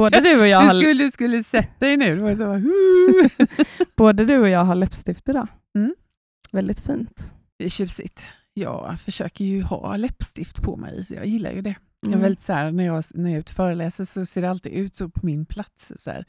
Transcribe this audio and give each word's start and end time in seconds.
Både 0.00 0.20
du 0.20 0.40
och 0.40 0.46
jag 0.46 0.62
Du 0.62 0.66
har, 0.66 0.74
skulle, 0.74 1.04
du 1.04 1.10
skulle 1.10 1.42
sett 1.44 1.80
dig 1.80 1.96
nu. 1.96 2.16
Det 2.20 2.36
så, 2.36 2.62
både 3.96 4.24
du 4.24 4.38
och 4.38 4.48
jag 4.48 4.64
har 4.64 4.74
läppstift 4.74 5.28
idag. 5.28 5.46
Mm. 5.74 5.94
Väldigt 6.52 6.80
fint. 6.80 7.32
det 7.58 7.64
är 7.64 7.68
tjusigt. 7.68 8.24
Jag 8.54 9.00
försöker 9.00 9.44
ju 9.44 9.62
ha 9.62 9.96
läppstift 9.96 10.62
på 10.62 10.76
mig. 10.76 11.06
Jag 11.10 11.26
gillar 11.26 11.52
ju 11.52 11.60
det. 11.62 11.74
Jag 12.00 12.08
är 12.08 12.12
Mm. 12.12 12.20
väldigt 12.22 12.42
så 12.42 12.52
här, 12.52 12.70
när, 12.72 12.84
jag, 12.84 13.04
när 13.14 13.30
jag 13.30 13.36
är 13.36 13.40
ute 13.40 13.50
och 13.50 13.56
föreläser 13.56 14.04
så 14.04 14.26
ser 14.26 14.40
det 14.40 14.50
alltid 14.50 14.72
ut 14.72 14.96
så 14.96 15.08
på 15.08 15.26
min 15.26 15.46
plats. 15.46 15.92
Så 15.96 16.10
här, 16.10 16.24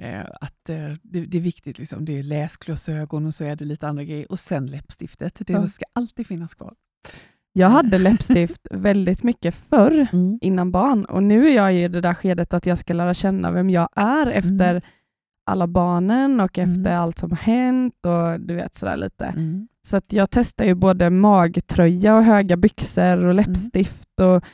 eh, 0.00 0.24
att 0.40 0.68
eh, 0.68 0.92
det, 1.02 1.20
det 1.26 1.38
är 1.38 1.42
viktigt. 1.42 1.78
Liksom. 1.78 2.04
Det 2.04 2.18
är 2.18 2.22
läsglasögon 2.22 3.26
och 3.26 3.34
så 3.34 3.44
är 3.44 3.56
det 3.56 3.64
lite 3.64 3.88
andra 3.88 4.04
grejer. 4.04 4.32
Och 4.32 4.40
sen 4.40 4.66
läppstiftet. 4.66 5.40
Det 5.46 5.52
Ja. 5.52 5.68
ska 5.68 5.84
alltid 5.92 6.26
finnas 6.26 6.54
kvar. 6.54 6.74
Jag 7.52 7.68
hade 7.70 7.98
läppstift 7.98 8.68
väldigt 8.70 9.22
mycket 9.22 9.54
förr, 9.54 10.06
innan 10.40 10.70
barn. 10.72 11.04
Och 11.04 11.22
nu 11.22 11.48
är 11.48 11.56
jag 11.56 11.74
i 11.74 11.88
det 11.88 12.00
där 12.00 12.14
skedet 12.14 12.54
att 12.54 12.66
jag 12.66 12.78
ska 12.78 12.94
lära 12.94 13.14
känna 13.14 13.50
vem 13.50 13.70
jag 13.70 13.88
är 13.96 14.26
efter 14.26 14.82
alla 15.46 15.66
barnen 15.66 16.40
och 16.40 16.58
Mm. 16.58 16.70
efter 16.72 16.90
allt 16.96 17.18
som 17.18 17.30
har 17.30 17.36
hänt 17.38 17.94
och 18.06 18.40
du 18.40 18.54
vet 18.54 18.74
sådär 18.74 18.96
lite. 18.96 19.24
Mm. 19.24 19.68
Så 19.82 19.96
att 19.96 20.12
jag 20.12 20.30
testar 20.30 20.64
ju 20.64 20.74
både 20.74 21.10
magtröja 21.10 22.16
och 22.16 22.24
höga 22.24 22.56
byxor 22.56 23.24
och 23.24 23.34
läppstift. 23.34 24.20
Och, 24.20 24.44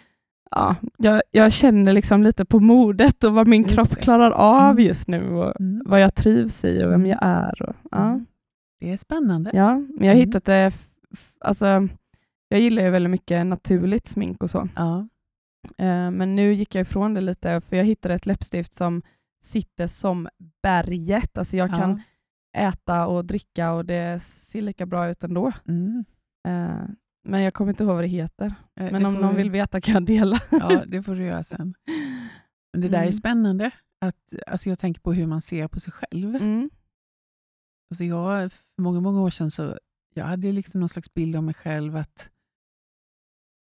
ja, 0.50 0.74
jag, 0.98 1.22
jag 1.30 1.52
känner 1.52 1.92
liksom 1.92 2.22
lite 2.22 2.44
på 2.44 2.60
modet 2.60 3.24
och 3.24 3.34
vad 3.34 3.46
min 3.46 3.62
Just 3.62 3.74
kropp 3.74 3.90
det. 3.90 3.96
klarar 4.00 4.30
av 4.30 4.70
Mm. 4.70 4.84
just 4.84 5.08
nu 5.08 5.28
och 5.34 5.60
Mm. 5.60 5.82
vad 5.86 6.00
jag 6.00 6.14
trivs 6.14 6.64
i 6.64 6.76
och 6.84 6.90
vem 6.90 6.94
Mm. 7.04 7.06
jag 7.10 7.18
är. 7.22 7.62
Och, 7.62 7.74
ja. 7.90 8.04
Mm. 8.06 8.26
Det 8.80 8.92
är 8.92 8.96
spännande. 8.96 9.50
Ja, 9.54 9.74
men 9.74 9.96
jag 9.98 10.06
har 10.14 10.14
Mm. 10.20 10.26
hittat 10.26 10.44
det, 10.44 10.72
alltså, 11.40 11.88
jag 12.48 12.60
gillar 12.60 12.82
ju 12.82 12.90
väldigt 12.90 13.10
mycket 13.10 13.46
naturligt 13.46 14.06
smink 14.06 14.42
och 14.42 14.50
så. 14.50 14.68
Ja. 14.76 15.08
Eh, 15.78 16.10
men 16.10 16.36
nu 16.36 16.52
gick 16.54 16.74
jag 16.74 16.82
ifrån 16.82 17.14
det 17.14 17.20
lite, 17.20 17.60
för 17.60 17.76
jag 17.76 17.84
hittade 17.84 18.14
ett 18.14 18.26
läppstift 18.26 18.74
som 18.74 19.02
sitter 19.44 19.86
som 19.86 20.28
berget. 20.62 21.38
Alltså 21.38 21.56
jag 21.56 21.70
kan 21.74 22.02
äta 22.56 23.06
och 23.06 23.24
dricka 23.24 23.72
och 23.72 23.84
det 23.84 24.22
ser 24.22 24.62
lika 24.62 24.86
bra 24.86 25.08
ut 25.08 25.24
ändå. 25.24 25.52
Mm. 25.68 26.04
Eh, 26.48 26.88
men 27.28 27.42
jag 27.42 27.54
kommer 27.54 27.70
inte 27.72 27.84
ihåg 27.84 27.94
vad 27.94 28.04
det 28.04 28.08
heter. 28.08 28.46
Eh, 28.46 28.92
Men 28.92 29.02
det 29.02 29.08
om 29.08 29.14
någon 29.14 29.30
vi- 29.36 29.42
vill 29.42 29.50
veta 29.50 29.80
kan 29.80 29.94
jag 29.94 30.04
dela. 30.06 30.38
Ja, 30.50 30.84
det 30.86 31.02
får 31.02 31.14
du 31.14 31.24
göra 31.24 31.44
sen. 31.44 31.74
Men 32.72 32.80
det 32.82 32.88
där 32.88 32.98
är 32.98 33.02
Mm. 33.02 33.12
spännande. 33.12 33.70
Att, 34.00 34.34
alltså 34.46 34.68
jag 34.68 34.78
tänker 34.78 35.00
på 35.00 35.12
hur 35.12 35.26
man 35.26 35.42
ser 35.42 35.68
på 35.68 35.80
sig 35.80 35.92
själv. 35.92 36.36
Mm. 36.36 36.70
Alltså 37.90 38.04
jag, 38.04 38.52
för 38.52 38.82
många, 38.82 39.00
många 39.00 39.20
år 39.22 39.30
sedan 39.30 39.50
så 39.50 39.78
jag 40.14 40.24
hade 40.24 40.52
liksom 40.52 40.80
någon 40.80 40.88
slags 40.88 41.14
bild 41.14 41.36
av 41.36 41.42
mig 41.42 41.54
själv 41.54 41.96
att 41.96 42.30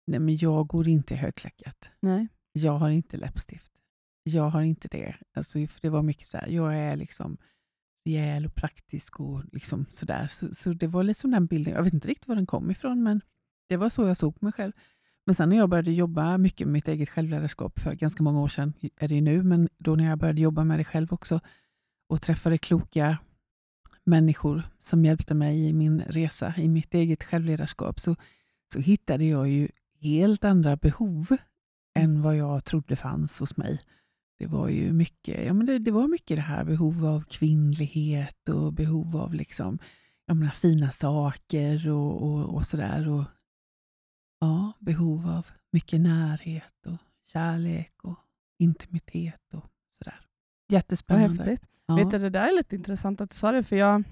nej 0.07 0.21
men 0.21 0.37
jag 0.37 0.67
går 0.67 0.89
inte 0.89 1.15
i 1.15 1.17
högklackat. 1.17 1.91
Nej. 2.01 2.29
Jag 2.53 2.73
har 2.73 2.91
inte 2.91 3.17
läppstift. 3.17 3.73
Jag 4.23 4.49
har 4.49 4.63
inte 4.63 4.89
det. 4.89 5.17
Alltså, 5.35 5.67
för 5.67 5.81
det 5.81 5.89
var 5.89 6.03
mycket 6.03 6.29
så 6.29 6.39
här, 6.39 6.49
jag 6.49 6.77
är 6.77 6.97
liksom 6.97 7.37
rejäl 8.07 8.47
och 8.47 8.55
praktisk 8.55 9.21
och 9.21 9.43
liksom 9.53 9.87
sådär. 9.91 10.27
Så, 10.27 10.55
så 10.55 10.73
det 10.73 10.87
var 10.87 11.03
liksom 11.03 11.31
den 11.31 11.47
bilden, 11.47 11.75
jag 11.75 11.83
vet 11.83 11.95
inte 11.95 12.09
riktigt 12.09 12.29
var 12.29 12.37
den 12.37 12.47
kom 12.47 12.71
ifrån, 12.71 13.03
men 13.03 13.21
det 13.69 13.77
var 13.77 13.91
så 13.91 14.07
jag 14.07 14.17
såg 14.17 14.43
mig 14.43 14.53
själv. 14.53 14.73
Men 15.27 15.35
sen 15.35 15.49
när 15.49 15.57
jag 15.57 15.69
började 15.69 15.93
jobba 15.93 16.39
mycket 16.39 16.67
med 16.67 16.73
mitt 16.73 16.89
eget 16.89 17.09
självledarskap 17.09 17.81
för 17.81 17.95
ganska 17.95 18.23
många 18.23 18.41
år 18.41 18.49
sedan, 18.49 18.73
är 18.97 19.09
det 19.09 19.15
ju 19.15 19.21
nu, 19.21 19.43
men 19.43 19.69
då 19.79 19.97
när 19.97 20.05
jag 20.05 20.19
började 20.19 20.41
jobba 20.41 20.65
med 20.65 20.79
det 20.79 20.85
själv 20.85 21.13
också 21.13 21.41
och 22.09 22.23
träffade 22.23 22.59
kloka 22.59 23.19
människor 24.05 24.63
som 24.83 25.05
hjälpte 25.05 25.35
mig 25.35 25.69
i 25.69 25.73
min 25.73 26.01
resa, 26.01 26.55
i 26.57 26.69
mitt 26.69 26.95
eget 26.95 27.25
självledarskap, 27.25 28.01
så, 28.01 28.17
så 28.73 28.81
hittade 28.81 29.25
jag 29.25 29.49
ju 29.49 29.69
helt 30.01 30.45
andra 30.45 30.77
behov 30.77 31.37
än 31.99 32.23
vad 32.23 32.37
jag 32.37 32.65
trodde 32.65 32.97
fanns 32.97 33.41
hos 33.41 33.57
mig. 33.57 33.81
Det 34.39 34.47
var 34.47 34.69
ju 34.69 34.93
mycket, 34.93 35.47
ja, 35.47 35.53
men 35.53 35.67
det, 35.67 35.79
det 35.79 35.91
var 35.91 36.09
mycket 36.09 36.37
det 36.37 36.41
här 36.43 36.65
behov 36.65 37.07
av 37.07 37.21
kvinnlighet 37.21 38.49
och 38.49 38.73
behov 38.73 39.17
av 39.17 39.35
liksom, 39.35 39.79
jag 40.27 40.37
menar, 40.37 40.53
fina 40.53 40.91
saker 40.91 41.91
och, 41.91 42.23
och, 42.23 42.55
och 42.55 42.67
sådär. 42.67 43.09
Och, 43.09 43.25
ja, 44.41 44.73
behov 44.81 45.29
av 45.29 45.47
mycket 45.73 46.01
närhet 46.01 46.87
och 46.87 46.97
kärlek 47.33 47.93
och 48.03 48.19
intimitet 48.59 49.55
och 49.55 49.65
sådär. 49.99 50.21
Vad 50.69 50.75
Jättespännande. 50.77 51.45
häftigt. 51.45 51.71
Ja. 51.87 51.97
Vet 51.97 52.11
du, 52.11 52.19
det 52.19 52.31
där 52.31 52.49
är 52.49 52.57
lite 52.57 52.77
intressant 52.77 53.21
att 53.21 53.31
du 53.31 53.37
sa 53.37 53.53
det, 53.53 53.63
för 53.63 53.77
jag, 53.77 54.05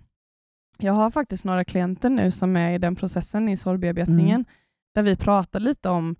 jag 0.78 0.92
har 0.92 1.10
faktiskt 1.10 1.44
några 1.44 1.64
klienter 1.64 2.10
nu 2.10 2.30
som 2.30 2.56
är 2.56 2.72
i 2.72 2.78
den 2.78 2.96
processen 2.96 3.48
i 3.48 3.56
sorgbearbetningen, 3.56 4.40
Mm. 4.40 4.44
Där 4.94 5.02
vi 5.02 5.16
pratar 5.16 5.60
lite 5.60 5.88
om, 5.88 6.16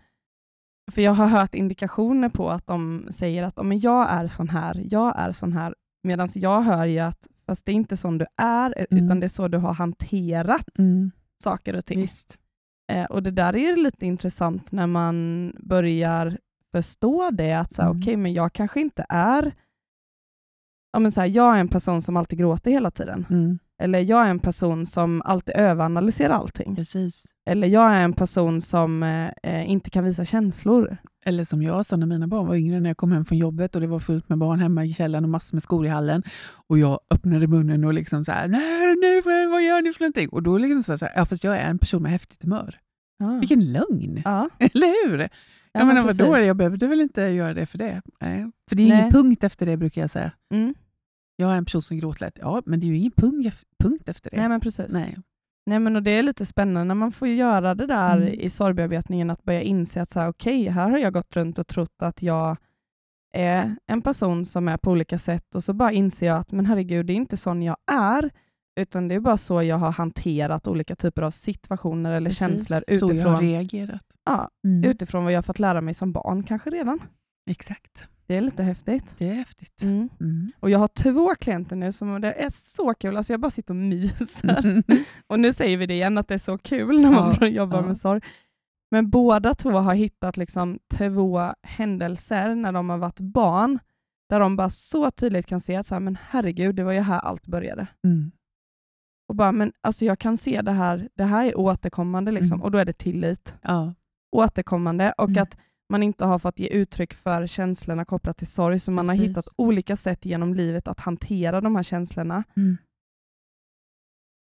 för 0.93 1.03
jag 1.03 1.13
har 1.13 1.27
hört 1.27 1.55
indikationer 1.55 2.29
på 2.29 2.51
att 2.51 2.67
de 2.67 3.07
säger 3.11 3.43
att 3.43 3.55
"Ja, 3.57 3.63
men 3.63 3.81
jag 3.81 4.11
är 4.11 4.27
sån 4.27 4.49
här, 4.49 4.87
jag 4.91 5.19
är 5.19 5.33
sån 5.33 5.53
här, 5.53 5.75
medan 6.03 6.29
jag 6.35 6.63
hör 6.63 6.85
ju 6.85 6.99
att 6.99 7.29
fast 7.47 7.67
det 7.67 7.73
är 7.73 7.75
inte 7.77 7.97
sån 7.97 8.19
du 8.19 8.27
är, 8.43 8.75
eh, 8.79 8.85
Mm. 8.91 9.05
utan 9.05 9.21
det 9.21 9.27
är 9.27 9.29
så 9.29 9.49
du 9.49 9.59
har 9.59 9.75
hanterat 9.75 10.79
Mm, 10.79 11.11
saker 11.43 11.77
och 11.77 11.85
ting. 11.85 11.99
Eh, 12.93 13.05
och 13.05 13.23
det 13.23 13.31
där 13.31 13.57
är 13.57 13.77
lite 13.77 14.07
intressant 14.07 14.73
när 14.73 14.87
man 14.87 15.53
börjar 15.61 16.39
förstå 16.73 17.31
det, 17.31 17.53
att 17.53 17.73
så 17.73 17.83
här, 17.83 17.89
Mm. 17.91 18.01
okej, 18.01 18.17
men 18.17 18.33
jag 18.33 18.53
kanske 18.53 18.81
inte 18.81 19.07
är 19.09 19.53
ja, 20.93 20.99
men 20.99 21.13
så 21.13 21.21
här, 21.21 21.29
jag 21.29 21.55
är 21.57 21.61
en 21.61 21.69
person 21.69 22.03
som 22.03 22.17
alltid 22.17 22.39
gråter 22.39 22.71
hela 22.71 22.91
tiden. 22.91 23.27
Mm, 23.31 23.59
Eller 23.83 23.99
jag 23.99 24.27
är 24.27 24.31
en 24.31 24.39
person 24.39 24.87
som 24.87 25.23
alltid 25.25 25.57
överanalyserar 25.57 26.35
allting. 26.35 26.77
precis. 26.77 27.27
Eller 27.47 27.69
jag 27.69 27.91
är 27.93 28.05
en 28.05 28.13
person 28.13 28.61
som 28.61 29.03
eh, 29.03 29.31
eh, 29.43 29.71
inte 29.71 29.91
kan 29.91 30.05
visa 30.05 30.25
känslor. 30.25 30.97
Eller 31.27 31.45
som 31.45 31.63
jag 31.63 31.87
sa 31.87 31.97
när 31.97 32.07
mina 32.07 32.27
barn 32.27 32.47
var 32.47 32.55
yngre, 32.55 32.81
när 32.81 32.91
jag 32.91 32.97
kom 32.97 33.13
hem 33.13 33.25
från 33.25 33.39
jobbet 33.39 33.75
och 33.75 33.81
det 33.81 33.87
var 33.87 34.01
fullt 34.01 34.29
med 34.29 34.39
barn 34.39 34.61
hemma 34.61 34.85
i 34.85 34.95
källaren 34.95 35.25
och 35.25 35.31
massor 35.31 35.57
med 35.57 35.63
skor 35.63 35.87
i 35.87 35.89
hallen. 35.89 36.23
Och 36.69 36.79
jag 36.79 37.01
öppnade 37.11 37.47
munnen 37.47 37.85
och 37.85 37.95
liksom 37.95 38.25
så 38.25 38.33
här, 38.33 38.49
nej, 38.49 38.97
nej, 39.03 39.47
vad 39.49 39.63
gör 39.63 39.83
ni 39.83 39.93
för 39.93 40.01
någonting? 40.01 40.29
Och 40.29 40.43
då 40.43 40.59
liksom 40.59 40.99
så 40.99 41.05
här, 41.07 41.13
ja 41.17 41.27
fast 41.27 41.45
jag 41.45 41.57
är 41.59 41.71
en 41.71 41.79
person 41.79 42.03
med 42.03 42.13
häftigt 42.13 42.43
humör. 42.43 42.79
Vilken 43.41 43.73
lögn! 43.73 44.23
Ja, 44.25 44.49
Eller 44.59 45.09
hur? 45.09 45.19
ja, 45.19 45.29
jag 45.73 45.87
menar, 45.87 46.03
men 46.03 46.17
vadå? 46.17 46.39
Jag 46.39 46.57
behövde 46.57 46.87
väl 46.87 47.01
inte 47.01 47.23
göra 47.23 47.55
det 47.55 47.67
för 47.67 47.79
det? 47.79 48.03
Nej. 48.21 48.51
För 48.69 48.77
det 48.77 48.83
är 48.83 48.87
ingen 48.87 49.11
punkt 49.11 49.45
efter 49.45 49.67
det 49.67 49.77
brukar 49.77 50.01
jag 50.01 50.11
säga. 50.11 50.33
Mm. 50.55 50.75
Jag 51.37 51.53
är 51.53 51.57
en 51.57 51.65
person 51.65 51.83
som 51.83 51.97
gråter 51.99 52.27
lätt. 52.27 52.39
Ja, 52.41 52.63
men 52.67 52.81
det 52.81 52.87
är 52.87 52.89
ju 52.89 52.97
ingen 52.99 53.13
punkt, 53.13 53.47
ef- 53.47 53.65
punkt 53.79 54.09
efter 54.09 54.31
det. 54.31 54.37
Nej, 54.37 54.49
men 54.49 54.61
precis. 54.61 54.93
Nej. 54.93 55.17
Nej, 55.67 55.79
men 55.79 55.97
och 55.97 56.03
det 56.03 56.11
är 56.11 56.23
lite 56.23 56.47
spännande 56.47 56.85
när 56.85 56.95
man 56.95 57.13
får 57.13 57.29
göra 57.29 57.75
det 57.75 57.87
där 57.87 58.17
Mm. 58.17 58.29
i 58.41 58.51
sorgbearbetningen, 58.51 59.31
att 59.31 59.43
börja 59.43 59.63
inse 59.63 60.03
att 60.03 60.11
så 60.11 60.21
här, 60.21 60.29
okej, 60.29 60.69
här 60.69 60.91
har 60.91 60.99
jag 60.99 61.13
gått 61.13 61.37
runt 61.37 61.59
och 61.59 61.67
trott 61.67 62.03
att 62.03 62.23
jag 62.23 62.57
är 63.35 63.77
en 63.87 64.03
person 64.03 64.45
som 64.45 64.69
är 64.69 64.77
på 64.77 64.91
olika 64.91 65.19
sätt 65.19 65.55
och 65.55 65.65
så 65.65 65.73
bara 65.73 65.93
inser 65.93 66.27
jag 66.27 66.39
att 66.39 66.53
men 66.53 66.67
herregud, 66.67 67.07
det 67.07 67.13
är 67.13 67.15
inte 67.15 67.37
sån 67.37 67.63
jag 67.63 67.77
är, 67.93 68.31
utan 68.81 69.09
det 69.09 69.15
är 69.15 69.21
bara 69.21 69.37
så 69.37 69.63
jag 69.63 69.77
har 69.79 69.93
hanterat 69.93 70.67
olika 70.69 70.95
typer 70.95 71.23
av 71.23 71.31
situationer 71.31 72.13
eller 72.13 72.31
Precis. 72.31 72.39
känslor 72.39 72.79
Så 72.89 72.95
jag 72.95 73.01
har 73.07 73.13
utifrån, 73.13 73.41
reagerat. 73.41 74.05
ja, 74.25 74.49
Mm. 74.65 74.91
utifrån 74.91 75.25
vad 75.25 75.33
jag 75.33 75.45
fått 75.45 75.59
lära 75.59 75.81
mig 75.81 75.95
som 75.95 76.13
barn 76.13 76.43
kanske 76.43 76.71
redan. 76.71 76.99
Exakt. 77.51 78.09
Det 78.27 78.35
är 78.37 78.41
lite 78.41 78.63
häftigt. 78.63 79.15
Det 79.19 79.29
är 79.31 79.35
häftigt. 79.35 79.83
Mm. 79.83 80.09
Mm. 80.21 80.53
Och 80.61 80.71
jag 80.71 80.79
har 80.79 80.89
två 80.89 81.35
klienter 81.35 81.77
nu 81.77 81.93
som 81.93 82.21
det 82.21 82.33
är 82.33 82.51
så 82.51 82.95
kul, 82.95 83.17
alltså 83.17 83.33
jag 83.33 83.41
bara 83.41 83.51
sitter 83.51 83.73
och 83.75 83.77
myser. 83.77 84.83
Och 85.27 85.41
nu 85.41 85.53
säger 85.53 85.77
vi 85.77 85.87
det 85.87 85.95
igen, 85.95 86.19
att 86.19 86.29
det 86.29 86.35
är 86.35 86.39
så 86.39 86.59
kul 86.59 87.01
när 87.01 87.11
man 87.11 87.35
Ja, 87.41 87.47
jobbar 87.47 87.79
ja. 87.81 87.87
med 87.87 87.99
sorg. 87.99 88.21
Men 88.91 89.11
båda 89.11 89.55
två 89.55 89.71
har 89.71 89.95
hittat 89.95 90.37
liksom 90.37 90.79
två 90.95 91.55
händelser 91.63 92.55
när 92.55 92.73
de 92.73 92.91
har 92.91 92.99
varit 92.99 93.21
barn, 93.21 93.79
där 94.29 94.41
de 94.41 94.57
bara 94.57 94.71
så 94.71 95.11
tydligt 95.11 95.47
kan 95.47 95.61
se 95.61 95.77
att 95.77 95.87
så 95.87 95.95
här, 95.95 96.01
men 96.01 96.19
herregud, 96.29 96.75
det 96.75 96.85
var 96.85 96.93
ju 96.93 97.01
här 97.01 97.19
allt 97.19 97.47
började. 97.47 97.87
Mm. 98.05 98.33
Och 99.29 99.37
bara, 99.37 99.53
men 99.53 99.73
alltså 99.81 100.05
jag 100.05 100.19
kan 100.19 100.37
se 100.37 100.63
det 100.63 100.73
här, 100.73 101.09
det 101.15 101.25
här 101.25 101.47
är 101.47 101.59
återkommande, 101.59 102.33
liksom, 102.33 102.55
Mm. 102.55 102.63
och 102.65 102.71
då 102.71 102.79
är 102.79 102.85
det 102.85 102.93
tillit. 102.99 103.57
Ja. 103.63 103.95
Återkommande, 104.37 105.13
och 105.19 105.29
Mm. 105.31 105.43
att 105.43 105.59
man 105.89 106.03
inte 106.03 106.25
har 106.25 106.39
fått 106.39 106.59
ge 106.59 106.67
uttryck 106.69 107.15
för 107.15 107.47
känslorna 107.47 108.05
kopplat 108.05 108.37
till 108.37 108.47
sorg, 108.47 108.81
så 108.81 108.91
man 108.91 109.09
har 109.09 109.15
Precis. 109.17 109.31
hittat 109.31 109.49
olika 109.57 109.97
sätt 109.97 110.25
genom 110.25 110.55
livet 110.55 110.89
att 110.89 111.01
hantera 111.01 111.61
de 111.61 111.77
här 111.77 111.83
känslorna. 111.83 112.45
Mm. 112.57 112.77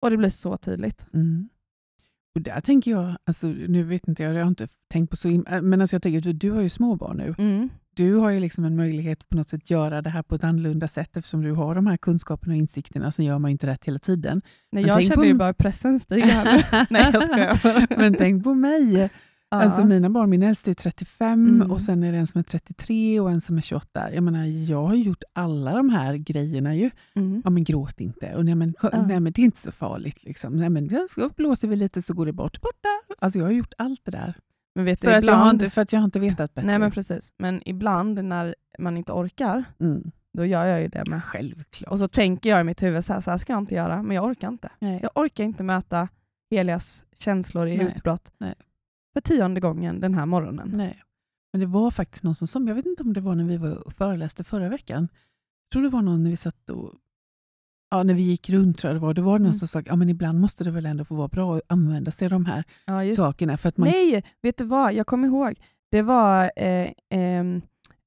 Och 0.01 0.09
det 0.11 0.17
blir 0.17 0.29
så 0.29 0.57
tydligt. 0.57 1.05
Mm. 1.13 1.49
Och 2.35 2.41
där 2.41 2.61
tänker 2.61 2.91
jag, 2.91 3.15
alltså, 3.23 3.47
nu 3.47 3.83
vet 3.83 4.07
inte 4.07 4.23
jag, 4.23 4.33
jag 4.33 4.41
har 4.41 4.47
inte 4.47 4.67
tänkt 4.87 5.09
på 5.09 5.17
så 5.17 5.29
äh, 5.29 5.61
men 5.61 5.81
alltså 5.81 5.95
jag 5.95 6.01
tänker 6.03 6.29
att 6.29 6.39
du 6.39 6.51
har 6.51 6.61
ju 6.61 6.69
små 6.69 6.95
barn 6.95 7.17
nu. 7.17 7.35
Mm. 7.37 7.69
Du 7.95 8.15
har 8.15 8.29
ju 8.29 8.39
liksom 8.39 8.65
en 8.65 8.75
möjlighet 8.75 9.29
på 9.29 9.35
något 9.37 9.49
sätt 9.49 9.69
göra 9.69 10.01
det 10.01 10.09
här 10.09 10.23
på 10.23 10.35
ett 10.35 10.43
annorlunda 10.43 10.87
sätt 10.87 11.17
eftersom 11.17 11.41
du 11.41 11.51
har 11.51 11.75
de 11.75 11.87
här 11.87 11.97
kunskaperna 11.97 12.53
och 12.53 12.57
insikterna. 12.57 13.11
Sen 13.11 13.25
gör 13.25 13.39
man 13.39 13.51
ju 13.51 13.51
inte 13.51 13.67
rätt 13.67 13.85
hela 13.85 13.99
tiden. 13.99 14.41
Nej, 14.71 14.83
Men 14.83 14.89
jag 14.93 15.03
känner 15.03 15.15
på- 15.15 15.25
ju 15.25 15.33
bara 15.33 15.53
pressen 15.53 15.99
stiga 15.99 16.25
här 16.25 16.55
nu. 16.57 16.85
Nej, 16.89 17.09
jag 17.13 17.23
skojar. 17.23 17.97
Men 17.97 18.13
tänk 18.15 18.43
på 18.43 18.53
mig. 18.53 19.09
Alltså 19.55 19.85
mina 19.85 20.09
barn, 20.09 20.29
min 20.29 20.43
äldsta 20.43 20.71
är 20.71 20.75
35 20.75 21.47
Mm. 21.47 21.71
och 21.71 21.81
sen 21.81 22.03
är 22.03 22.11
det 22.11 22.17
en 22.17 22.27
som 22.27 22.39
är 22.39 22.43
33 22.43 23.19
och 23.19 23.31
en 23.31 23.41
som 23.41 23.57
är 23.57 23.61
28. 23.61 24.13
Jag 24.13 24.23
menar, 24.23 24.45
jag 24.45 24.85
har 24.85 24.95
gjort 24.95 25.23
alla 25.33 25.75
de 25.75 25.89
här 25.89 26.15
grejerna 26.15 26.75
ju. 26.75 26.89
Mm. 27.15 27.41
Ja 27.43 27.49
men 27.49 27.63
gråt 27.63 28.01
inte. 28.01 28.35
Och 28.35 28.45
nej, 28.45 28.55
men, 28.55 28.75
Ja. 28.81 28.89
nej 29.07 29.19
men 29.19 29.33
det 29.33 29.41
är 29.41 29.43
inte 29.43 29.57
så 29.59 29.71
farligt. 29.71 30.23
Liksom. 30.23 30.55
Nej, 30.55 30.69
men, 30.69 31.07
så 31.09 31.29
blåser 31.29 31.67
vi 31.67 31.75
lite 31.75 32.01
så 32.01 32.13
går 32.13 32.25
det 32.25 32.33
bort. 32.33 32.61
Borta. 32.61 32.89
Alltså 33.19 33.39
jag 33.39 33.45
har 33.45 33.51
gjort 33.51 33.73
allt 33.77 34.01
det 34.05 34.11
där. 34.11 34.33
Men 34.75 34.85
vet 34.85 35.01
För, 35.01 35.07
du, 35.11 35.15
att 35.15 35.27
jag 35.27 35.35
har 35.35 35.49
inte, 35.49 35.69
för 35.69 35.81
att 35.81 35.93
jag 35.93 35.99
har 35.99 36.05
inte 36.05 36.19
vetat 36.19 36.53
bättre. 36.53 36.67
nej 36.67 36.79
men 36.79 36.91
precis, 36.91 37.33
men 37.37 37.61
ibland 37.65 38.23
när 38.25 38.55
man 38.79 38.97
inte 38.97 39.11
orkar, 39.11 39.63
mm. 39.79 40.11
då 40.33 40.45
gör 40.45 40.65
jag 40.65 40.81
ju 40.81 40.87
det 40.87 41.05
med. 41.09 41.23
Självklart. 41.23 41.91
Och 41.91 41.99
så 41.99 42.07
tänker 42.07 42.49
jag 42.49 42.61
i 42.61 42.63
mitt 42.63 42.83
huvud, 42.83 43.05
så 43.05 43.13
här, 43.13 43.19
så 43.21 43.31
här 43.31 43.37
ska 43.37 43.53
jag 43.53 43.61
inte 43.61 43.75
göra, 43.75 44.03
men 44.03 44.15
jag 44.15 44.25
orkar 44.25 44.47
inte. 44.47 44.69
nej. 44.79 44.99
Jag 45.01 45.11
orkar 45.15 45.43
inte 45.43 45.63
möta 45.63 46.07
Helias 46.51 47.03
känslor 47.17 47.67
i 47.67 47.77
Nej, 47.77 47.85
utbrott 47.87 48.31
nej. 48.37 48.55
För 49.13 49.21
tionde 49.21 49.59
gången 49.59 49.99
den 49.99 50.13
här 50.13 50.25
morgonen. 50.25 50.71
nej. 50.73 51.01
Men 51.53 51.59
det 51.61 51.65
var 51.67 51.91
faktiskt 51.91 52.23
någon 52.23 52.35
som 52.35 52.47
sa, 52.47 52.59
jag 52.59 52.75
vet 52.75 52.85
inte 52.85 53.03
om 53.03 53.13
det 53.13 53.21
var 53.21 53.35
när 53.35 53.43
vi 53.43 53.57
var 53.57 53.75
och 53.75 53.93
föreläste 53.93 54.43
förra 54.43 54.69
veckan. 54.69 55.07
Jag 55.67 55.71
tror 55.73 55.83
det 55.83 55.89
var 55.89 56.01
någon 56.01 56.23
när 56.23 56.29
vi 56.29 56.35
satt 56.37 56.69
och 56.69 56.93
Ja, 57.93 58.03
när 58.03 58.13
vi 58.13 58.21
gick 58.21 58.49
runt 58.49 58.77
tror 58.77 58.89
jag 58.93 58.95
det 59.01 59.05
var, 59.05 59.13
det 59.13 59.21
var 59.21 59.39
någon 59.39 59.45
Mm. 59.45 59.53
som 59.59 59.67
sa 59.67 59.81
ja, 59.85 59.95
men 59.95 60.09
ibland 60.09 60.39
måste 60.39 60.63
det 60.63 60.71
väl 60.71 60.85
ändå 60.85 61.05
få 61.05 61.15
vara 61.15 61.27
bra 61.27 61.55
att 61.55 61.61
använda 61.67 62.11
sig 62.11 62.25
av 62.25 62.29
de 62.31 62.45
här 62.45 62.63
Ja, 62.85 63.11
sakerna. 63.11 63.57
För 63.57 63.69
att 63.69 63.77
man, 63.77 63.89
Nej, 63.89 64.23
vet 64.41 64.57
du 64.57 64.63
vad? 64.65 64.93
Jag 64.93 65.07
kommer 65.07 65.27
ihåg. 65.27 65.59
Det 65.91 66.01
var 66.01 66.51
eh, 66.55 66.91
ehm, 67.09 67.61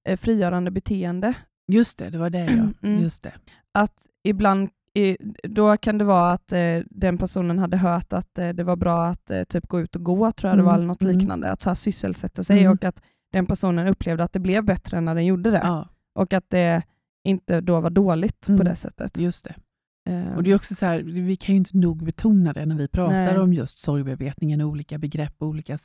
eh, 0.08 0.16
frigörande 0.16 0.70
beteende. 0.70 1.34
Just 1.72 1.98
det, 1.98 2.10
det 2.10 2.18
var 2.18 2.30
det 2.30 2.38
ja. 2.44 2.88
Mm. 2.88 3.02
Just 3.02 3.22
det. 3.22 3.32
Att 3.72 4.06
ibland, 4.22 4.68
då 5.42 5.76
kan 5.76 5.98
det 5.98 6.04
vara 6.04 6.30
att 6.32 6.52
eh, 6.52 6.78
den 6.90 7.18
personen 7.18 7.58
hade 7.58 7.76
hört 7.76 8.12
att 8.12 8.38
eh, 8.38 8.48
det 8.48 8.64
var 8.64 8.76
bra 8.76 9.06
att 9.06 9.30
eh, 9.30 9.42
typ 9.44 9.66
gå 9.68 9.80
ut 9.80 9.96
och 9.96 10.04
gå, 10.04 10.32
tror 10.32 10.48
jag 10.50 10.58
det 10.58 10.62
var, 10.62 10.70
Mm, 10.72 10.78
eller 10.80 10.86
något 10.86 11.02
mm. 11.02 11.18
liknande. 11.18 11.50
Att 11.50 11.60
så 11.60 11.70
här, 11.70 11.74
sysselsätta 11.74 12.42
sig 12.44 12.60
Mm. 12.60 12.72
och 12.72 12.84
att 12.84 13.02
den 13.32 13.46
personen 13.46 13.86
upplevde 13.88 14.24
att 14.24 14.32
det 14.32 14.38
blev 14.40 14.64
bättre 14.64 15.00
när 15.00 15.14
den 15.14 15.26
gjorde 15.26 15.50
det. 15.50 15.60
Ja, 15.62 15.88
Och 16.14 16.32
att 16.32 16.50
det 16.50 16.82
inte 17.24 17.60
då 17.60 17.80
var 17.80 17.90
dåligt 17.90 18.46
på 18.46 18.52
Mm. 18.52 18.64
det 18.64 18.74
sättet. 18.74 19.18
just 19.18 19.44
det. 19.44 19.54
Eh, 20.10 20.36
Och 20.36 20.42
det 20.42 20.50
är 20.50 20.54
också 20.56 20.74
så 20.74 20.86
här, 20.86 20.98
vi 21.02 21.36
kan 21.36 21.54
ju 21.54 21.58
inte 21.58 21.76
nog 21.76 22.04
betona 22.04 22.52
det 22.52 22.66
när 22.66 22.76
vi 22.76 22.88
pratar 22.88 23.24
Nej. 23.24 23.38
om 23.38 23.52
just 23.52 23.78
sorgbearbetningen, 23.78 24.60
olika 24.60 24.98
begrepp 24.98 25.34
och 25.38 25.48
olika 25.48 25.78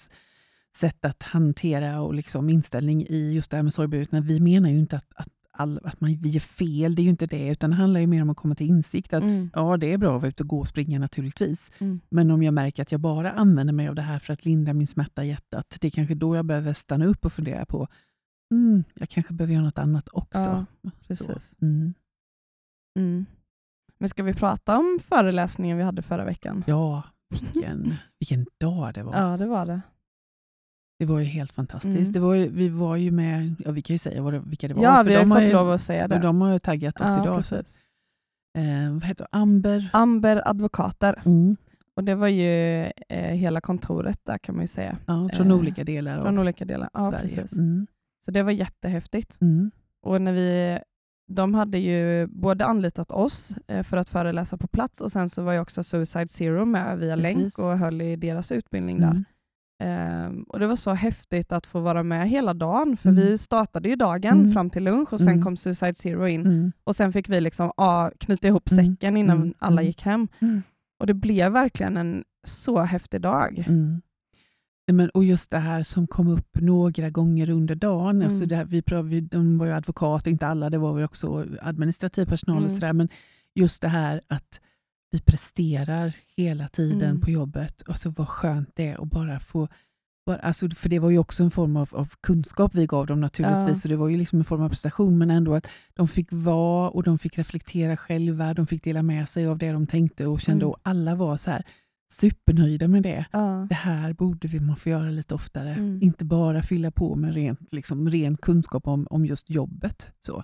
sätt 0.76 1.06
att 1.06 1.24
hantera 1.24 2.02
och 2.02 2.14
liksom 2.14 2.50
inställning 2.50 3.06
i 3.08 3.32
just 3.34 3.52
det 3.52 3.58
här 3.58 3.64
med 3.64 3.74
sorgbearbetning. 3.74 4.22
Vi 4.22 4.40
menar 4.40 4.70
ju 4.70 4.80
inte 4.80 4.98
att, 4.98 5.12
att, 5.16 5.28
all, 5.60 5.80
att 5.84 6.02
man, 6.02 6.18
vi 6.22 6.36
är 6.36 6.40
fel, 6.40 6.96
det 6.96 7.02
är 7.02 7.04
ju 7.04 7.10
inte 7.10 7.26
det, 7.26 7.48
utan 7.48 7.70
det 7.70 7.76
handlar 7.76 8.00
ju 8.00 8.08
mer 8.08 8.22
om 8.22 8.30
att 8.30 8.38
komma 8.38 8.56
till 8.56 8.68
insikt 8.68 9.14
att 9.14 9.24
mm, 9.24 9.50
ja, 9.54 9.78
det 9.78 9.94
är 9.94 9.98
bra 9.98 10.16
att 10.16 10.22
vara 10.22 10.30
ute 10.30 10.44
och 10.44 10.50
gå 10.50 10.60
och 10.60 10.68
springa 10.68 11.00
naturligtvis, 11.00 11.72
mm, 11.80 12.00
men 12.10 12.32
om 12.32 12.44
jag 12.44 12.54
märker 12.54 12.82
att 12.82 12.92
jag 12.92 13.02
bara 13.02 13.32
använder 13.32 13.74
mig 13.74 13.88
av 13.88 13.96
det 13.96 14.02
här 14.02 14.20
för 14.20 14.34
att 14.34 14.46
lindra 14.46 14.74
min 14.74 14.88
smärta 14.88 15.24
i 15.24 15.28
hjärtat, 15.28 15.78
det 15.82 15.88
är 15.88 15.92
kanske 15.92 16.16
då 16.16 16.36
jag 16.36 16.46
behöver 16.46 16.74
stanna 16.74 17.06
upp 17.06 17.26
och 17.26 17.34
fundera 17.34 17.66
på, 17.66 17.88
mm, 18.54 18.84
jag 18.94 19.10
kanske 19.10 19.34
behöver 19.34 19.54
göra 19.54 19.66
något 19.66 19.80
annat 19.80 20.10
också. 20.12 20.66
Ja, 20.82 20.92
precis. 21.08 21.56
Mm. 21.62 21.94
Mm. 23.00 23.26
Men 23.98 24.10
ska 24.10 24.24
vi 24.24 24.34
prata 24.34 24.78
om 24.78 25.00
föreläsningen 25.04 25.78
vi 25.78 25.84
hade 25.84 26.02
förra 26.02 26.26
veckan? 26.26 26.64
Ja, 26.68 27.04
vilken, 27.30 27.94
vilken 28.20 28.46
dag 28.60 28.94
det 28.94 29.04
var. 29.04 29.22
Ja, 29.22 29.38
det 29.38 29.46
var 29.46 29.66
det. 29.66 29.82
Det 31.00 31.06
var 31.06 31.20
ju 31.20 31.26
helt 31.26 31.52
fantastiskt. 31.52 31.96
Mm. 31.96 32.12
Det 32.12 32.20
var 32.20 32.34
ju, 32.34 32.50
vi 32.50 32.70
var 32.70 32.96
ju 32.96 33.12
med, 33.12 33.56
ja, 33.66 33.72
vi 33.72 33.82
kan 33.82 33.94
ju 33.94 33.98
säga 33.98 34.22
vad 34.22 34.34
det, 34.34 34.40
vilka 34.40 34.68
det 34.68 34.74
var. 34.74 34.84
Ja, 34.84 35.04
för 35.04 35.10
vi 35.10 35.16
har 35.16 35.26
fått 35.26 35.42
ju, 35.42 35.52
lov 35.54 35.72
att 35.72 35.82
säga 35.82 36.08
det. 36.08 36.20
De 36.20 36.42
har 36.42 36.54
ju 36.54 36.60
taggat 36.60 37.02
oss 37.02 37.08
ja, 37.08 37.24
idag. 37.24 37.46
Så, 37.46 37.56
eh, 37.56 38.92
vad 38.94 39.04
heter 39.04 39.24
det? 39.24 39.38
Amber. 39.38 39.90
Amber 39.94 40.48
advokater. 40.48 41.22
Mm. 41.26 41.58
Och 41.96 42.04
det 42.04 42.16
var 42.16 42.28
ju 42.28 42.84
eh, 43.10 43.34
hela 43.34 43.62
kontoret 43.62 44.26
där 44.26 44.38
kan 44.38 44.56
man 44.56 44.64
ju 44.64 44.68
säga. 44.68 44.98
Ja, 45.06 45.30
från 45.34 45.52
Eh, 45.52 45.58
olika 45.58 45.84
delar 45.84 46.22
Från 46.22 46.38
av 46.38 46.42
olika 46.42 46.66
delar. 46.66 46.90
Ja, 46.94 47.12
Sverige. 47.12 47.36
precis. 47.36 47.58
Mm. 47.58 47.88
Så 48.26 48.32
det 48.32 48.44
var 48.44 48.52
jättehäftigt. 48.52 49.42
Mm. 49.42 49.72
Och 50.02 50.22
när 50.22 50.34
vi, 50.34 50.80
de 51.28 51.54
hade 51.54 51.78
ju 51.78 52.28
både 52.28 52.66
anlitat 52.66 53.12
oss 53.12 53.56
eh, 53.68 53.84
för 53.84 53.98
att 53.98 54.10
föreläsa 54.10 54.58
på 54.58 54.68
plats 54.68 55.02
och 55.02 55.12
sen 55.12 55.30
så 55.30 55.44
var 55.44 55.54
ju 55.54 55.60
också 55.60 55.84
Suicide 55.84 56.28
Zero 56.28 56.66
med 56.66 57.00
via 57.00 57.16
Precis. 57.16 57.36
länk 57.36 57.60
och 57.60 57.78
höll 57.78 58.02
i 58.02 58.16
deras 58.16 58.52
utbildning 58.52 59.00
där. 59.00 59.24
Mm. 59.80 60.26
Ehm, 60.26 60.44
och 60.44 60.60
Det 60.60 60.68
var 60.68 60.76
så 60.76 60.94
häftigt 60.94 61.52
att 61.52 61.66
få 61.66 61.80
vara 61.80 62.04
med 62.04 62.30
hela 62.30 62.54
dagen, 62.54 62.98
för 62.98 63.10
Mm. 63.10 63.24
vi 63.26 63.38
startade 63.38 63.90
ju 63.90 63.96
dagen 63.96 64.40
Mm. 64.40 64.52
fram 64.52 64.70
till 64.70 64.84
lunch 64.84 65.14
och 65.14 65.20
sen 65.20 65.28
Mm. 65.30 65.44
kom 65.44 65.58
Suicide 65.58 65.94
Zero 65.94 66.28
in. 66.28 66.42
Mm. 66.46 66.72
Och 66.84 66.96
sen 66.96 67.14
fick 67.14 67.30
vi 67.30 67.42
liksom 67.42 67.72
ah, 67.78 68.10
knyta 68.20 68.48
ihop 68.48 68.72
Mm. 68.72 68.86
säcken 68.86 69.18
innan 69.18 69.38
Mm. 69.38 69.54
alla 69.60 69.82
Mm. 69.82 69.86
gick 69.86 70.02
hem. 70.02 70.28
Mm. 70.40 70.62
Och 71.00 71.08
det 71.08 71.14
blev 71.14 71.52
verkligen 71.52 71.98
en 71.98 72.24
så 72.48 72.80
häftig 72.80 73.22
dag. 73.22 73.66
Mm. 73.68 74.02
Men, 74.92 75.10
och 75.10 75.24
just 75.26 75.52
det 75.52 75.58
här 75.58 75.84
som 75.84 76.08
kom 76.08 76.28
upp 76.28 76.58
några 76.62 77.10
gånger 77.10 77.50
under 77.50 77.76
dagen. 77.76 78.16
Mm. 78.16 78.26
Alltså 78.26 78.46
det 78.46 78.56
här, 78.56 78.66
vi, 78.66 78.84
vi, 79.04 79.22
de 79.22 79.58
var 79.58 79.66
ju 79.66 79.72
advokater, 79.72 80.32
inte 80.32 80.48
alla, 80.48 80.70
det 80.70 80.78
var 80.78 80.94
väl 80.94 81.04
också 81.06 81.46
administrativ 81.62 82.26
personal. 82.26 82.58
Och 82.64 82.70
Mm. 82.70 82.80
sådär, 82.80 82.94
men 82.94 83.10
just 83.56 83.82
det 83.82 83.88
här 83.88 84.22
att 84.28 84.62
vi 85.12 85.20
presterar 85.20 86.16
hela 86.38 86.68
tiden 86.68 87.10
Mm. 87.10 87.22
på 87.22 87.30
jobbet. 87.32 87.82
Och 87.82 87.98
så 87.98 88.10
vad 88.10 88.28
skönt 88.30 88.70
det 88.76 88.88
är 88.88 89.02
att 89.04 89.10
bara 89.10 89.40
få 89.40 89.68
bara, 90.26 90.38
alltså, 90.38 90.70
för 90.70 90.90
det 90.90 91.00
var 91.00 91.10
ju 91.10 91.18
också 91.18 91.44
en 91.44 91.52
form 91.52 91.78
av, 91.78 91.90
av 91.96 92.14
kunskap 92.22 92.76
vi 92.76 92.86
gav 92.86 93.06
dem 93.08 93.20
naturligtvis, 93.22 93.68
Ja. 93.68 93.74
så 93.74 93.88
det 93.88 93.96
var 93.96 94.08
ju 94.10 94.18
liksom 94.18 94.40
en 94.40 94.46
form 94.46 94.62
av 94.62 94.70
prestation, 94.70 95.18
men 95.18 95.32
ändå 95.32 95.56
att 95.56 95.68
de 95.94 96.08
fick 96.08 96.28
vara 96.32 96.90
och 96.90 97.04
de 97.04 97.20
fick 97.20 97.38
reflektera 97.38 97.98
själva, 97.98 98.54
de 98.54 98.68
fick 98.68 98.84
dela 98.84 99.04
med 99.04 99.30
sig 99.30 99.48
av 99.48 99.58
det 99.58 99.72
de 99.72 99.88
tänkte 99.88 100.26
och 100.28 100.40
kände 100.42 100.64
Mm. 100.66 100.72
och 100.72 100.80
alla 100.84 101.16
var 101.16 101.38
så 101.38 101.52
här 101.52 101.64
supernöjda 102.14 102.88
med 102.88 103.04
det 103.04 103.26
Ja. 103.32 103.66
det 103.70 103.76
här 103.76 104.14
borde 104.14 104.48
vi 104.48 104.60
man 104.60 104.76
få 104.76 104.90
göra 104.90 105.10
lite 105.10 105.36
oftare. 105.36 105.74
Mm. 105.74 106.00
Inte 106.02 106.26
bara 106.26 106.64
fylla 106.64 106.92
på 106.92 107.16
med 107.16 107.34
rent, 107.34 107.74
liksom, 107.74 108.10
ren 108.10 108.38
kunskap 108.38 108.88
om, 108.88 109.08
om 109.10 109.26
just 109.26 109.50
jobbet. 109.50 110.10
Så. 110.26 110.44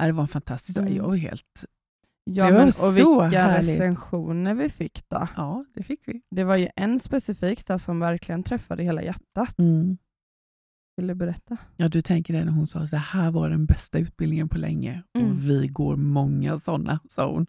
Det 0.00 0.12
var 0.12 0.22
en 0.22 0.28
fantastisk 0.28 0.76
dag. 0.78 0.86
Mm. 0.86 0.96
Jag 0.96 1.04
var 1.08 1.16
helt... 1.16 1.64
Ja, 2.24 2.44
Det 2.46 2.52
var 2.52 2.58
men, 2.58 2.68
och 2.68 2.74
så 2.74 3.20
vilka 3.22 3.42
härligt. 3.42 3.68
recensioner 3.68 4.54
vi 4.54 4.68
fick 4.68 5.08
då. 5.08 5.28
Ja, 5.36 5.64
det 5.74 5.82
fick 5.82 6.08
vi. 6.08 6.22
Det 6.30 6.44
var 6.44 6.56
ju 6.56 6.68
en 6.76 6.98
specifik 6.98 7.66
där 7.66 7.78
som 7.78 8.00
verkligen 8.00 8.42
träffade 8.42 8.82
hela 8.82 9.02
hjärtat. 9.02 9.54
Vill 10.96 11.06
du 11.06 11.14
berätta? 11.14 11.56
Ja, 11.76 11.88
du 11.88 12.00
tänker 12.02 12.34
det 12.34 12.44
när 12.44 12.52
hon 12.52 12.66
sa 12.66 12.78
att 12.78 12.90
det 12.90 12.96
här 12.96 13.30
var 13.30 13.50
den 13.50 13.66
bästa 13.66 13.98
utbildningen 13.98 14.48
på 14.48 14.58
länge. 14.58 15.02
Mm. 15.18 15.30
Och 15.30 15.50
vi 15.50 15.66
går 15.68 15.96
många 15.96 16.58
sådana, 16.58 17.00
sa 17.08 17.32
hon. 17.32 17.46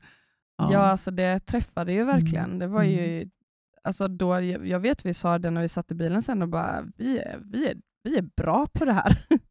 Ja, 0.58 0.78
alltså 0.80 1.12
det 1.12 1.40
träffade 1.40 1.94
ju 1.94 2.04
verkligen. 2.04 2.60
Det 2.60 2.68
var 2.68 2.84
Mm. 2.84 2.92
ju, 2.96 3.30
alltså 3.84 4.08
då, 4.08 4.42
jag 4.42 4.68
jag 4.68 4.80
vet 4.80 5.06
vi 5.06 5.14
sa 5.14 5.40
det 5.40 5.50
när 5.52 5.62
vi 5.62 5.68
satt 5.68 5.92
i 5.92 5.96
bilen 5.96 6.22
sen 6.22 6.42
och 6.42 6.50
bara, 6.50 6.86
vi 6.98 7.20
är, 7.20 7.40
vi 7.46 7.68
är, 7.68 7.78
vi 8.04 8.18
är 8.18 8.26
bra 8.38 8.68
på 8.74 8.86
det 8.86 8.94
här. 8.94 9.18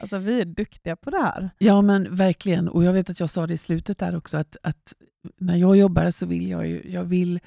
alltså 0.00 0.18
vi 0.18 0.40
är 0.40 0.44
duktiga 0.44 0.96
på 0.96 1.10
det 1.10 1.22
här. 1.22 1.50
Ja, 1.58 1.82
men 1.82 2.16
verkligen. 2.16 2.68
Och 2.68 2.84
jag 2.84 2.92
vet 2.92 3.10
att 3.10 3.20
jag 3.20 3.30
sa 3.30 3.46
det 3.46 3.54
i 3.54 3.58
slutet 3.58 3.98
där 3.98 4.16
också, 4.16 4.36
att, 4.36 4.56
att 4.62 4.94
när 5.38 5.56
jag 5.56 5.76
jobbar 5.76 6.10
så 6.10 6.26
vill 6.26 6.48
jag 6.48 6.66
ju, 6.68 6.90
jag 6.90 7.04
vill, 7.04 7.40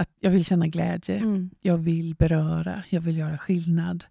att 0.00 0.10
jag 0.20 0.30
vill 0.30 0.44
känna 0.44 0.66
glädje. 0.66 1.16
Mm. 1.16 1.50
Jag 1.60 1.78
vill 1.78 2.14
beröra, 2.14 2.82
jag 2.90 3.00
vill 3.00 3.18
göra 3.18 3.38
skillnad. 3.38 4.04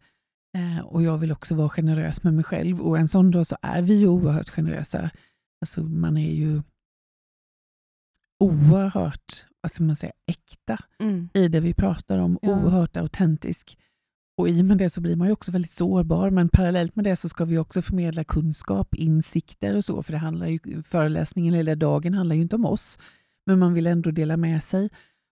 Eh, 0.58 0.86
och 0.86 1.04
jag 1.04 1.18
vill 1.18 1.32
också 1.32 1.56
vara 1.56 1.70
generös 1.70 2.24
med 2.24 2.34
mig 2.34 2.44
själv. 2.44 2.82
Och 2.82 2.98
en 2.98 3.08
sån 3.08 3.32
dag 3.32 3.48
så 3.48 3.58
är 3.62 3.82
vi 3.82 3.94
ju 3.94 4.08
oerhört 4.08 4.50
generösa. 4.50 5.10
Alltså 5.62 5.82
man 5.84 6.18
är 6.18 6.32
ju 6.34 6.62
oerhört, 8.40 9.46
vad 9.62 9.72
ska 9.72 9.84
man 9.84 9.96
säga, 9.96 10.14
äkta 10.26 10.78
Mm. 11.00 11.30
i 11.34 11.48
det 11.48 11.60
vi 11.60 11.74
pratar 11.74 12.18
om. 12.18 12.40
Ja. 12.42 12.50
Oerhört 12.50 12.98
autentisk. 12.98 13.78
Och 14.40 14.50
i 14.50 14.62
och 14.62 14.66
med 14.66 14.78
det 14.78 14.90
så 14.90 15.02
blir 15.02 15.16
man 15.16 15.28
ju 15.28 15.34
också 15.34 15.52
väldigt 15.52 15.72
sårbar. 15.72 16.30
Men 16.30 16.50
parallellt 16.50 16.96
med 16.96 17.06
det 17.06 17.16
så 17.16 17.30
ska 17.30 17.46
vi 17.46 17.58
också 17.58 17.82
förmedla 17.82 18.24
kunskap, 18.24 18.96
insikter 18.96 19.76
och 19.76 19.86
så. 19.86 20.04
För 20.04 20.12
det 20.14 20.18
handlar 20.20 20.48
ju, 20.48 20.84
föreläsningen 20.84 21.54
eller 21.54 21.76
dagen 21.76 22.14
handlar 22.14 22.36
ju 22.36 22.42
inte 22.42 22.56
om 22.56 22.66
oss. 22.66 23.00
Men 23.46 23.60
man 23.60 23.74
vill 23.74 23.88
ändå 23.88 24.12
dela 24.12 24.38
med 24.38 24.64
sig. 24.64 24.90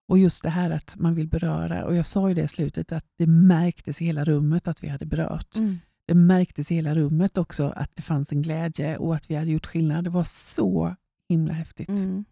Och 0.08 0.18
just 0.18 0.42
det 0.42 0.48
här 0.50 0.70
att 0.70 0.96
man 0.96 1.14
vill 1.14 1.28
beröra. 1.28 1.84
Och 1.84 1.94
jag 1.96 2.06
sa 2.06 2.28
ju 2.28 2.34
det 2.34 2.42
i 2.42 2.48
slutet 2.48 2.92
att 2.92 3.04
det 3.18 3.26
märktes 3.26 4.02
i 4.02 4.04
hela 4.04 4.24
rummet 4.24 4.68
att 4.68 4.84
vi 4.84 4.88
hade 4.88 5.06
berört. 5.06 5.56
Mm. 5.56 5.78
Det 6.06 6.14
märktes 6.14 6.72
i 6.72 6.74
hela 6.74 6.94
rummet 6.94 7.38
också 7.38 7.72
att 7.76 7.96
det 7.96 8.02
fanns 8.02 8.32
en 8.32 8.42
glädje 8.42 8.96
och 8.96 9.14
att 9.14 9.30
vi 9.30 9.34
hade 9.34 9.50
gjort 9.50 9.66
skillnad. 9.66 10.04
Det 10.04 10.10
var 10.10 10.24
så 10.24 10.96
himla 11.28 11.52
häftigt. 11.52 11.88
Mm. 11.88 12.24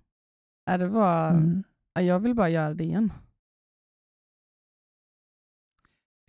Ja, 0.67 0.79
det 0.79 0.89
var, 0.89 1.31
Mm. 1.31 1.63
ja, 1.95 2.03
jag 2.03 2.21
vill 2.21 2.35
bara 2.35 2.49
göra 2.49 2.75
det 2.75 2.85
igen. 2.85 3.13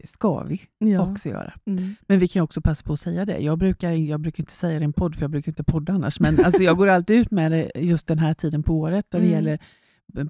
Ska 0.03 0.43
vi 0.43 0.61
Ja. 0.77 1.11
också 1.11 1.29
göra. 1.29 1.53
Mm. 1.65 1.95
Men 2.07 2.19
vi 2.19 2.27
kan 2.27 2.43
också 2.43 2.61
passa 2.61 2.83
på 2.85 2.93
att 2.93 2.99
säga 2.99 3.25
det. 3.25 3.37
Jag 3.37 3.57
brukar, 3.57 3.91
jag 3.91 4.19
brukar 4.19 4.41
inte 4.41 4.53
säga 4.53 4.79
det 4.79 4.83
i 4.83 4.85
en 4.85 4.93
podd, 4.93 5.15
för 5.15 5.21
jag 5.21 5.31
brukar 5.31 5.51
inte 5.51 5.63
podda 5.63 5.93
annars. 5.93 6.19
Men 6.19 6.45
alltså, 6.45 6.63
jag 6.63 6.77
går 6.77 6.87
alltid 6.87 7.17
ut 7.17 7.31
med 7.31 7.51
det 7.51 7.71
just 7.75 8.07
den 8.07 8.19
här 8.19 8.33
tiden 8.33 8.63
på 8.63 8.73
året, 8.79 9.11
där 9.11 9.19
det 9.19 9.25
Mm. 9.25 9.35
gäller 9.35 9.59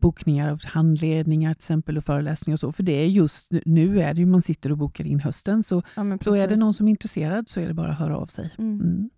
bokningar 0.01 0.49
av 0.51 0.65
handledningar 0.65 1.53
till 1.53 1.57
exempel 1.57 1.97
och 1.97 2.03
föreläsningar 2.05 2.55
och 2.55 2.59
så. 2.59 2.71
För 2.71 2.83
det 2.83 2.91
är 2.93 3.05
just 3.07 3.51
nu 3.65 4.01
är 4.01 4.13
det 4.13 4.19
ju 4.19 4.25
man 4.25 4.41
sitter 4.41 4.71
och 4.71 4.77
bokar 4.77 5.07
in 5.07 5.19
hösten. 5.19 5.63
Så, 5.63 5.81
Ja, 5.95 6.17
så 6.21 6.35
är 6.35 6.47
det 6.47 6.55
någon 6.55 6.73
som 6.73 6.87
är 6.87 6.91
intresserad 6.91 7.49
så 7.49 7.59
är 7.59 7.67
det 7.67 7.73
bara 7.73 7.91
att 7.91 7.99
höra 7.99 8.17
av 8.17 8.25
sig. 8.25 8.51
Mm. 8.57 8.81
Mm. 8.81 9.09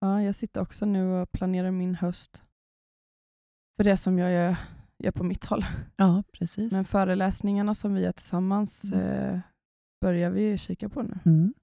Ja, 0.00 0.22
jag 0.22 0.34
sitter 0.34 0.60
också 0.60 0.86
nu 0.86 1.06
och 1.12 1.32
planerar 1.32 1.70
min 1.70 1.94
höst. 1.94 2.42
För 3.76 3.84
det 3.84 3.96
som 3.96 4.18
jag 4.18 4.32
gör, 4.32 4.56
gör 4.98 5.10
på 5.12 5.24
mitt 5.24 5.44
håll. 5.44 5.64
Ja, 5.96 6.22
precis. 6.32 6.72
Men 6.72 6.84
föreläsningarna 6.84 7.74
som 7.74 7.94
vi 7.94 8.02
gör 8.02 8.12
tillsammans 8.12 8.84
Mm. 8.84 9.00
eh, 9.34 9.40
börjar 10.04 10.30
vi 10.30 10.58
kika 10.58 10.88
på 10.88 11.02
nu. 11.02 11.18
Mm. 11.24 11.54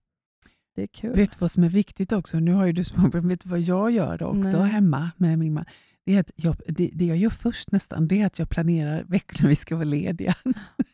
Det 0.76 0.84
är 0.84 0.88
kul. 0.88 1.16
Vet 1.16 1.32
du 1.32 1.38
vad 1.40 1.52
som 1.52 1.64
är 1.64 1.70
viktigt 1.70 2.12
också? 2.12 2.40
Nu 2.40 2.54
har 2.54 2.66
ju 2.66 2.74
du 2.74 2.84
småbarn. 2.84 3.28
Vet 3.28 3.44
du 3.44 3.50
vad 3.50 3.60
jag 3.60 3.92
gör 3.92 4.24
också 4.24 4.60
Nej. 4.60 4.70
hemma 4.70 5.12
med 5.18 5.40
min 5.40 5.54
man? 5.54 5.66
Det, 6.06 6.16
är 6.16 6.20
att 6.20 6.32
jag, 6.36 6.56
det, 6.68 6.90
det 6.94 7.06
jag 7.06 7.18
gör 7.18 7.30
först 7.30 7.72
nästan, 7.72 8.08
det 8.08 8.22
är 8.22 8.26
att 8.26 8.40
jag 8.40 8.50
planerar 8.50 9.04
veckorna 9.04 9.50
vi 9.50 9.56
ska 9.56 9.76
vara 9.76 9.86
lediga. 9.86 10.34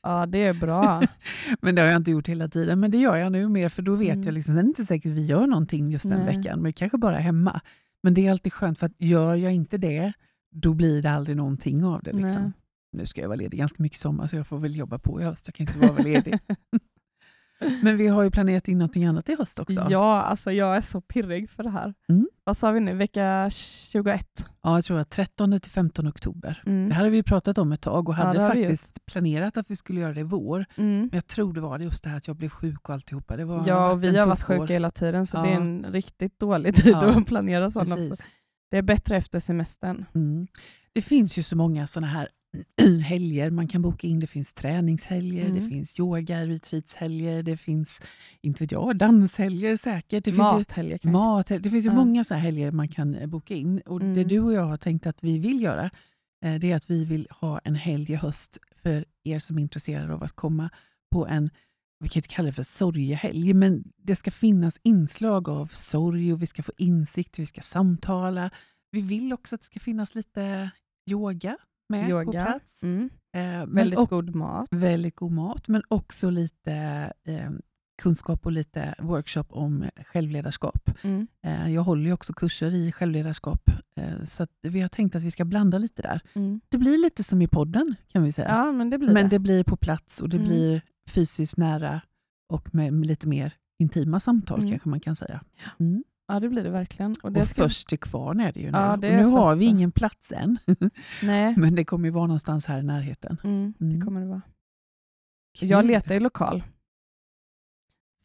Ja, 0.03 0.25
det 0.25 0.37
är 0.37 0.53
bra. 0.53 1.01
Men 1.61 1.75
det 1.75 1.81
har 1.81 1.89
jag 1.89 1.97
inte 1.97 2.11
gjort 2.11 2.27
hela 2.27 2.47
tiden. 2.47 2.79
Men 2.79 2.91
det 2.91 2.97
gör 2.97 3.15
jag 3.15 3.31
nu 3.31 3.47
mer, 3.49 3.69
för 3.69 3.81
då 3.81 3.95
vet 3.95 4.13
Mm. 4.15 4.25
jag 4.25 4.33
liksom, 4.33 4.55
det 4.55 4.61
är 4.61 4.63
inte 4.63 4.85
säkert 4.85 5.11
att 5.11 5.17
vi 5.17 5.25
gör 5.25 5.47
någonting 5.47 5.87
just 5.91 6.09
den 6.09 6.25
Nej. 6.25 6.35
veckan, 6.37 6.61
men 6.61 6.73
kanske 6.73 6.97
bara 6.97 7.17
hemma. 7.17 7.61
Men 8.03 8.13
det 8.13 8.27
är 8.27 8.31
alltid 8.31 8.53
skönt, 8.53 8.79
för 8.79 8.85
att 8.85 8.93
gör 8.97 9.35
jag 9.35 9.53
inte 9.53 9.77
det, 9.77 10.13
då 10.51 10.73
blir 10.73 11.01
det 11.01 11.11
aldrig 11.11 11.37
någonting 11.37 11.83
av 11.83 12.03
det. 12.03 12.13
Liksom. 12.13 12.41
Nej. 12.41 12.51
Nu 12.91 13.05
ska 13.05 13.21
jag 13.21 13.27
vara 13.27 13.35
ledig 13.37 13.59
ganska 13.59 13.83
mycket 13.83 13.99
sommar, 13.99 14.27
så 14.27 14.35
jag 14.35 14.47
får 14.47 14.57
väl 14.59 14.75
jobba 14.75 14.99
på 14.99 15.21
i 15.21 15.23
höst. 15.23 15.47
Jag 15.47 15.55
kan 15.55 15.67
inte 15.67 15.87
vara 15.87 16.03
ledig. 16.03 16.39
Men 17.81 17.97
vi 17.97 18.07
har 18.07 18.23
ju 18.23 18.31
planerat 18.31 18.67
in 18.67 18.77
någonting 18.77 19.05
annat 19.05 19.29
i 19.29 19.35
höst 19.35 19.59
också. 19.59 19.87
Ja, 19.89 20.21
alltså 20.21 20.51
jag 20.51 20.77
är 20.77 20.81
så 20.81 21.01
pirrig 21.01 21.49
för 21.49 21.63
det 21.63 21.69
här. 21.69 21.93
Mm. 22.09 22.27
Vad 22.43 22.57
sa 22.57 22.71
vi 22.71 22.79
nu? 22.79 22.93
Vecka 22.93 23.49
21? 23.51 24.45
Ja, 24.63 24.77
jag 24.77 24.85
tror 24.85 24.99
att 24.99 25.09
13 25.09 25.59
till 25.59 25.71
15 25.71 26.07
oktober. 26.07 26.63
Mm. 26.65 26.89
Det 26.89 26.95
här 26.95 27.03
har 27.03 27.09
vi 27.11 27.23
pratat 27.23 27.57
om 27.57 27.71
ett 27.71 27.81
tag 27.81 28.09
och 28.09 28.15
Ja, 28.15 28.17
hade 28.17 28.39
vi 28.39 28.45
faktiskt 28.65 29.05
planerat 29.05 29.57
att 29.57 29.71
vi 29.71 29.75
skulle 29.75 29.99
göra 30.01 30.13
det 30.13 30.19
i 30.19 30.23
vår. 30.23 30.65
Mm. 30.75 30.99
Men 30.99 31.09
jag 31.13 31.27
tror 31.27 31.53
det 31.53 31.61
var 31.61 31.79
just 31.79 32.03
det 32.03 32.09
här 32.09 32.17
att 32.17 32.27
jag 32.27 32.35
blev 32.35 32.49
sjuk 32.49 32.89
och 32.89 32.93
alltihopa. 32.95 33.37
Det 33.37 33.45
var, 33.45 33.63
Ja, 33.67 33.91
och 33.91 34.03
vi 34.03 34.17
har 34.17 34.27
varit 34.27 34.43
sjuka 34.43 34.61
år. 34.61 34.67
hela 34.67 34.91
tiden 34.91 35.25
så 35.25 35.37
Ja. 35.37 35.41
det 35.41 35.49
är 35.49 35.55
en 35.55 35.85
riktigt 35.91 36.39
dålig 36.39 36.75
tid 36.75 36.91
Ja, 36.93 37.17
att 37.17 37.25
planera 37.27 37.69
sådana. 37.69 37.95
Precis. 37.95 38.25
Det 38.71 38.77
är 38.77 38.81
bättre 38.81 39.17
efter 39.17 39.39
semestern. 39.39 40.05
Mm. 40.15 40.47
Det 40.93 41.01
finns 41.01 41.37
ju 41.37 41.43
så 41.43 41.55
många 41.55 41.87
sådana 41.87 42.07
här 42.07 42.27
helger 43.03 43.49
man 43.49 43.67
kan 43.67 43.81
boka 43.81 44.07
in. 44.07 44.19
Det 44.19 44.27
finns 44.27 44.53
träningshelger, 44.53 45.43
det 45.43 45.49
Mm. 45.57 45.69
finns 45.69 45.99
yoga, 45.99 46.45
retreatshelger, 46.47 47.43
det 47.43 47.57
finns 47.57 48.01
inte 48.41 48.63
vet 48.63 48.71
jag, 48.71 48.97
danshelger 48.97 49.75
säkert. 49.75 50.25
Det 50.25 50.31
finns 50.31 50.37
ju 50.53 50.57
Mathelger 50.57 50.99
mat, 51.11 51.47
det 51.47 51.69
finns 51.69 51.85
ju 51.85 51.89
Ja. 51.89 51.95
många 51.95 52.23
så 52.23 52.33
här 52.33 52.41
helger 52.41 52.71
man 52.71 52.87
kan 52.87 53.15
eh, 53.15 53.27
boka 53.27 53.53
in. 53.55 53.79
Och 53.85 53.99
Det 53.99 54.05
Mm. 54.05 54.27
du 54.27 54.39
och 54.39 54.53
jag 54.53 54.65
har 54.65 54.77
tänkt 54.77 55.07
att 55.07 55.23
vi 55.23 55.37
vill 55.37 55.61
göra, 55.61 55.89
eh, 56.45 56.55
det 56.55 56.71
är 56.71 56.75
att 56.75 56.89
vi 56.89 57.05
vill 57.05 57.27
ha 57.29 57.59
en 57.63 57.75
helg 57.75 58.11
i 58.11 58.15
höst 58.15 58.57
för 58.83 59.05
er 59.23 59.39
som 59.39 59.57
är 59.57 59.61
intresserade 59.61 60.13
av 60.13 60.23
att 60.23 60.33
komma 60.35 60.69
på 61.11 61.27
en 61.27 61.49
vi 61.99 62.09
kan 62.09 62.19
inte 62.19 62.29
kalla 62.35 62.45
det 62.45 62.53
för 62.53 62.63
sorgehelg, 62.63 63.53
men 63.53 63.83
det 63.97 64.15
ska 64.15 64.31
finnas 64.31 64.79
inslag 64.83 65.49
av 65.49 65.65
sorg 65.67 66.33
och 66.33 66.41
vi 66.41 66.47
ska 66.47 66.63
få 66.63 66.71
insikt, 66.77 67.39
vi 67.39 67.45
ska 67.45 67.61
samtala. 67.61 68.49
Vi 68.91 69.01
vill 69.01 69.33
också 69.33 69.55
att 69.55 69.61
det 69.61 69.65
ska 69.65 69.79
finnas 69.79 70.15
lite 70.15 70.69
yoga 71.09 71.57
med 71.89 72.05
på 72.05 72.09
Yoga. 72.11 72.45
plats. 72.45 72.83
Mm. 72.83 73.09
Eh, 73.35 73.65
Väldigt 73.65 73.99
och- 73.99 74.09
god 74.09 74.35
mat. 74.35 74.67
väldigt 74.71 75.15
god 75.15 75.31
mat, 75.31 75.67
men 75.67 75.81
också 75.87 76.29
lite 76.29 76.73
eh, 77.23 77.51
kunskap 78.01 78.45
och 78.45 78.51
lite 78.51 78.95
workshop 78.99 79.43
om 79.49 79.85
självledarskap. 80.05 80.89
Mm. 81.01 81.27
Eh, 81.45 81.71
jag 81.73 81.81
håller 81.81 82.05
ju 82.05 82.13
också 82.13 82.33
kurser 82.33 82.71
i 82.73 82.91
självledarskap, 82.91 83.61
eh, 83.99 84.23
så 84.23 84.47
vi 84.61 84.81
har 84.81 84.87
tänkt 84.87 85.15
att 85.15 85.23
vi 85.23 85.31
ska 85.31 85.45
blanda 85.45 85.77
lite 85.77 86.01
där. 86.01 86.21
Mm. 86.33 86.61
Det 86.69 86.77
blir 86.77 86.97
lite 86.97 87.23
som 87.23 87.41
i 87.41 87.47
podden 87.47 87.95
kan 88.07 88.23
vi 88.23 88.31
säga. 88.31 88.47
Ja, 88.47 88.71
men 88.71 88.89
det 88.89 88.97
blir 88.97 89.13
men 89.13 89.23
det. 89.23 89.29
det 89.29 89.39
blir 89.39 89.63
på 89.63 89.77
plats 89.77 90.21
och 90.21 90.29
det 90.29 90.37
Mm. 90.37 90.47
blir 90.49 90.81
fysiskt 91.09 91.57
nära 91.57 92.01
och 92.53 92.75
med 92.75 93.05
lite 93.05 93.27
mer 93.27 93.53
intima 93.79 94.19
samtal 94.19 94.59
Mm. 94.59 94.71
kanske 94.71 94.89
man 94.89 94.99
kan 94.99 95.15
säga. 95.15 95.41
Mm. 95.79 96.03
Ja, 96.27 96.39
det 96.39 96.49
blir 96.49 96.63
det 96.63 96.69
verkligen. 96.69 97.15
Och 97.23 97.31
det 97.31 97.41
Och 97.41 97.47
ska... 97.47 97.63
först 97.63 97.87
till 97.89 97.99
kvarn 97.99 98.39
är 98.39 98.51
det 98.51 98.59
ju 98.59 98.71
nu. 98.71 98.77
Ja, 98.77 98.97
det 98.97 99.15
nu 99.17 99.23
har 99.23 99.55
vi 99.55 99.65
ingen 99.65 99.91
plats 99.91 100.31
än, 100.31 100.57
Nej, 101.23 101.53
men 101.57 101.75
det 101.75 101.85
kommer 101.85 102.05
ju 102.05 102.11
vara 102.11 102.27
någonstans 102.27 102.65
här 102.65 102.79
i 102.79 102.83
närheten. 102.83 103.37
mm, 103.43 103.73
Mm. 103.79 103.99
det 103.99 104.05
kommer 104.05 104.21
det 104.21 104.27
vara. 104.27 104.41
Jag 105.59 105.81
Kul. 105.81 105.87
letar 105.87 106.13
ju 106.15 106.19
lokal. 106.19 106.63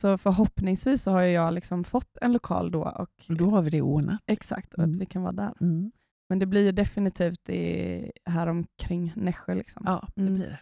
Så 0.00 0.18
förhoppningsvis 0.18 1.02
så 1.02 1.10
har 1.10 1.20
jag 1.22 1.54
liksom 1.54 1.84
fått 1.84 2.18
en 2.20 2.32
lokal 2.32 2.70
då. 2.70 2.82
Och, 2.84 3.10
Och 3.28 3.36
då 3.36 3.50
har 3.50 3.62
vi 3.62 3.70
det 3.70 3.82
ordnat. 3.82 4.20
exakt, 4.26 4.74
och 4.74 4.78
Mm. 4.78 4.90
att 4.90 4.96
vi 4.96 5.06
kan 5.06 5.22
vara 5.22 5.32
där. 5.32 5.54
Mm. 5.60 5.92
Men 6.28 6.38
det 6.38 6.46
blir 6.46 6.72
definitivt 6.72 7.48
i, 7.48 8.10
här 8.24 8.46
omkring 8.46 9.12
Nässjö. 9.16 9.54
Liksom. 9.54 9.82
Ja, 9.86 10.08
det 10.14 10.20
Mm. 10.22 10.34
blir 10.34 10.46
det. 10.46 10.58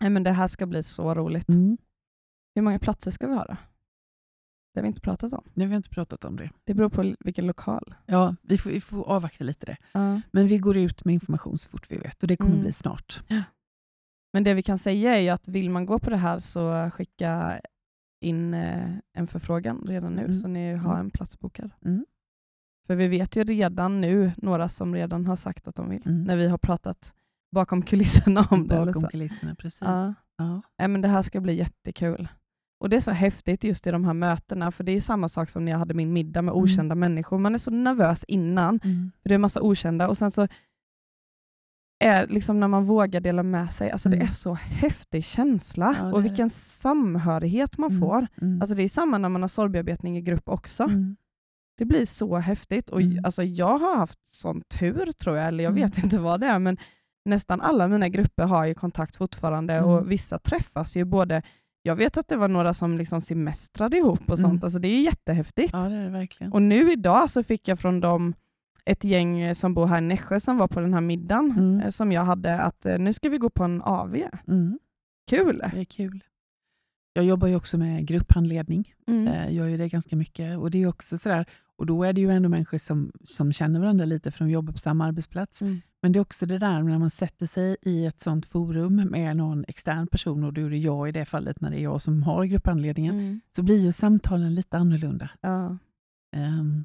Nej, 0.00 0.10
men 0.10 0.22
det 0.22 0.30
här 0.30 0.48
ska 0.48 0.66
bli 0.66 0.82
så 0.82 1.14
roligt. 1.14 1.48
Mm. 1.48 1.76
Hur 2.54 2.62
många 2.62 2.78
platser 2.78 3.10
ska 3.10 3.26
vi 3.26 3.34
ha 3.34 3.44
då? 3.44 3.56
Det 4.74 4.80
har 4.80 4.82
vi 4.82 4.88
inte 4.88 5.00
pratat 5.00 5.32
om. 5.32 5.42
Har 5.56 5.66
vi 5.66 5.76
inte 5.76 5.88
pratat 5.90 6.24
om 6.24 6.36
det. 6.36 6.50
Det 6.64 6.74
beror 6.74 6.88
på 6.88 7.14
vilken 7.20 7.46
lokal. 7.46 7.94
Ja, 8.06 8.36
vi 8.42 8.58
får, 8.58 8.70
vi 8.70 8.80
får 8.80 9.04
avvakta 9.04 9.44
lite 9.44 9.66
det. 9.66 9.76
Ja. 9.92 10.20
Men 10.32 10.46
vi 10.46 10.58
går 10.58 10.76
ut 10.76 11.04
med 11.04 11.14
information 11.14 11.58
så 11.58 11.68
fort 11.68 11.90
vi 11.90 11.96
vet 11.96 12.22
och 12.22 12.28
det 12.28 12.36
kommer 12.36 12.52
Mm. 12.52 12.62
bli 12.62 12.72
snart. 12.72 13.22
Men 14.32 14.44
det 14.44 14.54
vi 14.54 14.62
kan 14.62 14.78
säga 14.78 15.16
är 15.16 15.20
ju 15.20 15.28
att 15.28 15.48
vill 15.48 15.70
man 15.70 15.86
gå 15.86 15.98
på 15.98 16.10
det 16.10 16.16
här 16.16 16.38
så 16.38 16.90
skicka 16.90 17.60
in 18.20 18.54
eh, 18.54 18.90
en 19.12 19.26
förfrågan 19.26 19.84
redan 19.86 20.12
nu 20.12 20.20
Mm. 20.22 20.32
så 20.32 20.48
ni 20.48 20.72
har 20.74 20.94
Mm. 20.94 21.06
en 21.06 21.10
plats 21.10 21.38
bokad. 21.38 21.70
Mm. 21.84 22.04
För 22.86 22.94
vi 22.96 23.08
vet 23.08 23.36
ju 23.36 23.44
redan 23.44 24.00
nu 24.00 24.32
några 24.36 24.68
som 24.68 24.94
redan 24.94 25.26
har 25.26 25.36
sagt 25.36 25.68
att 25.68 25.74
de 25.74 25.88
vill, 25.90 26.02
Mm. 26.06 26.24
när 26.24 26.36
vi 26.36 26.48
har 26.48 26.58
pratat 26.58 27.14
bakom 27.52 27.82
kulisserna 27.82 28.46
om 28.50 28.68
det. 28.68 28.74
Eller 28.76 28.92
Bakom 28.92 29.08
kulisserna, 29.08 29.54
precis. 29.54 29.80
Ja. 29.80 30.14
Ja. 30.36 30.62
Nej, 30.78 30.88
men 30.88 31.00
det 31.00 31.08
här 31.08 31.22
ska 31.22 31.40
bli 31.40 31.54
jättekul. 31.54 32.28
Och 32.84 32.90
Det 32.90 32.96
är 32.96 33.00
så 33.00 33.10
häftigt 33.10 33.64
just 33.64 33.86
i 33.86 33.90
de 33.90 34.04
här 34.04 34.12
mötena, 34.14 34.70
för 34.70 34.84
det 34.84 34.92
är 34.92 35.00
samma 35.00 35.28
sak 35.28 35.50
som 35.50 35.64
när 35.64 35.72
jag 35.72 35.78
hade 35.78 35.94
min 35.94 36.12
middag 36.12 36.42
med 36.42 36.52
Mm. 36.52 36.62
okända 36.64 36.94
människor. 36.94 37.38
Man 37.38 37.54
är 37.54 37.58
så 37.58 37.70
nervös 37.70 38.24
innan, 38.28 38.80
Mm. 38.84 39.10
för 39.22 39.28
det 39.28 39.34
är 39.34 39.38
massa 39.38 39.60
okända 39.62 40.08
och 40.08 40.18
sen 40.18 40.30
så 40.30 40.48
är 42.04 42.26
liksom 42.26 42.60
när 42.60 42.68
man 42.68 42.84
vågar 42.84 43.20
dela 43.20 43.42
med 43.42 43.72
sig, 43.72 43.90
alltså 43.90 44.08
det 44.08 44.16
Mm. 44.16 44.28
är 44.28 44.32
så 44.32 44.54
häftig 44.54 45.24
känsla 45.24 45.96
Ja, 45.98 46.04
det 46.06 46.12
och 46.12 46.22
det. 46.22 46.28
vilken 46.28 46.50
samhörighet 46.50 47.78
man 47.78 47.90
Mm. 47.90 48.00
får. 48.00 48.26
Mm. 48.42 48.60
Alltså 48.60 48.74
det 48.76 48.82
är 48.82 48.88
samma 48.88 49.18
när 49.18 49.28
man 49.28 49.42
har 49.42 49.48
sorgbearbetning 49.48 50.16
i 50.18 50.20
grupp 50.20 50.48
också. 50.48 50.82
Mm. 50.82 51.16
Det 51.78 51.84
blir 51.84 52.06
så 52.06 52.36
häftigt. 52.38 52.88
Och 52.90 53.00
Mm. 53.02 53.24
alltså 53.24 53.42
jag 53.42 53.78
har 53.78 53.96
haft 53.96 54.26
sån 54.26 54.62
tur 54.78 55.12
tror 55.12 55.36
jag, 55.36 55.48
eller 55.48 55.64
jag 55.64 55.70
Mm. 55.70 55.82
vet 55.82 55.98
inte 56.04 56.18
vad 56.18 56.40
det 56.40 56.46
är, 56.46 56.58
men 56.58 56.76
nästan 57.24 57.60
alla 57.60 57.88
mina 57.88 58.08
grupper 58.08 58.44
har 58.44 58.64
ju 58.64 58.74
kontakt 58.74 59.16
fortfarande 59.16 59.74
Mm. 59.74 59.90
och 59.90 60.10
vissa 60.10 60.38
träffas 60.38 60.96
ju 60.96 61.04
både 61.04 61.42
jag 61.86 61.96
vet 61.96 62.16
att 62.16 62.28
det 62.28 62.36
var 62.36 62.48
några 62.48 62.74
som 62.74 62.98
liksom 62.98 63.20
semestrade 63.20 63.96
ihop 63.96 64.30
och 64.30 64.38
sånt. 64.38 64.52
Mm. 64.52 64.64
Alltså 64.64 64.78
det 64.78 64.88
är 64.88 65.02
jättehäftigt. 65.02 65.72
Ja, 65.72 65.78
det 65.88 65.94
är 65.94 66.04
det 66.04 66.10
verkligen. 66.10 66.52
Och 66.52 66.62
nu 66.62 66.92
idag 66.92 67.30
så 67.30 67.42
fick 67.42 67.68
jag 67.68 67.78
från 67.78 68.00
dem 68.00 68.34
ett 68.84 69.04
gäng 69.04 69.40
eh, 69.40 69.54
som 69.54 69.74
bor 69.74 69.86
här 69.86 69.98
i 69.98 70.00
Nässjö 70.00 70.40
som 70.40 70.56
var 70.56 70.68
på 70.68 70.80
den 70.80 70.94
här 70.94 71.00
middagen 71.00 71.50
Mm. 71.50 71.80
eh, 71.80 71.90
som 71.90 72.12
jag 72.12 72.24
hade, 72.24 72.60
att 72.60 72.86
eh, 72.86 72.98
nu 72.98 73.12
ska 73.12 73.28
vi 73.28 73.38
gå 73.38 73.50
på 73.50 73.64
en 73.64 73.82
AV. 73.82 74.14
Mm. 74.48 74.78
Kul! 75.30 75.62
Det 75.72 75.80
är 75.80 75.84
kul. 75.84 76.24
Jag 77.12 77.24
jobbar 77.24 77.48
ju 77.48 77.56
också 77.56 77.78
med 77.78 78.06
grupphandledning. 78.06 78.94
Mm. 79.06 79.52
Gör 79.54 79.66
ju 79.66 79.76
det 79.76 79.88
ganska 79.88 80.16
mycket. 80.16 80.58
Och 80.58 80.70
det 80.70 80.82
är 80.82 80.86
också 80.86 81.18
sådär, 81.18 81.46
och 81.76 81.86
då 81.86 82.04
är 82.04 82.12
det 82.12 82.20
ju 82.20 82.30
ändå 82.30 82.48
människor 82.48 82.78
som, 82.78 83.12
som 83.24 83.52
känner 83.52 83.80
varandra 83.80 84.04
lite, 84.04 84.30
för 84.30 84.44
de 84.44 84.50
jobbar 84.50 84.72
på 84.72 84.78
samma 84.78 85.04
arbetsplats. 85.06 85.62
Mm. 85.62 85.80
Men 86.04 86.12
det 86.12 86.18
är 86.18 86.20
också 86.20 86.46
det 86.46 86.58
där 86.58 86.82
när 86.82 86.98
man 86.98 87.10
sätter 87.10 87.46
sig 87.46 87.76
i 87.82 88.06
ett 88.06 88.20
sånt 88.20 88.46
forum 88.46 88.96
med 88.96 89.36
någon 89.36 89.64
extern 89.68 90.06
person, 90.06 90.44
och 90.44 90.52
då 90.52 90.60
är 90.60 90.70
det 90.70 90.76
jag 90.76 91.08
i 91.08 91.12
det 91.12 91.24
fallet, 91.24 91.60
när 91.60 91.70
det 91.70 91.80
är 91.80 91.82
jag 91.82 92.02
som 92.02 92.22
har 92.22 92.44
grupphandledningen, 92.44 93.14
Mm. 93.14 93.40
så 93.56 93.62
blir 93.62 93.80
ju 93.80 93.92
samtalen 93.92 94.54
lite 94.54 94.78
annorlunda. 94.78 95.30
Ja. 95.40 95.78
Um, 96.36 96.84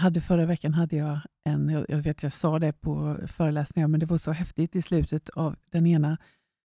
hade 0.00 0.20
förra 0.20 0.46
veckan 0.46 0.74
hade 0.74 0.96
jag 0.96 1.20
en, 1.44 1.68
jag, 1.68 1.86
jag 1.88 1.98
vet 1.98 2.22
jag 2.22 2.32
sa 2.32 2.58
det 2.58 2.72
på 2.72 3.18
föreläsningar, 3.26 3.88
men 3.88 4.00
det 4.00 4.06
var 4.06 4.18
så 4.18 4.32
häftigt 4.32 4.76
i 4.76 4.82
slutet 4.82 5.28
av 5.28 5.56
den 5.70 5.86
ena 5.86 6.18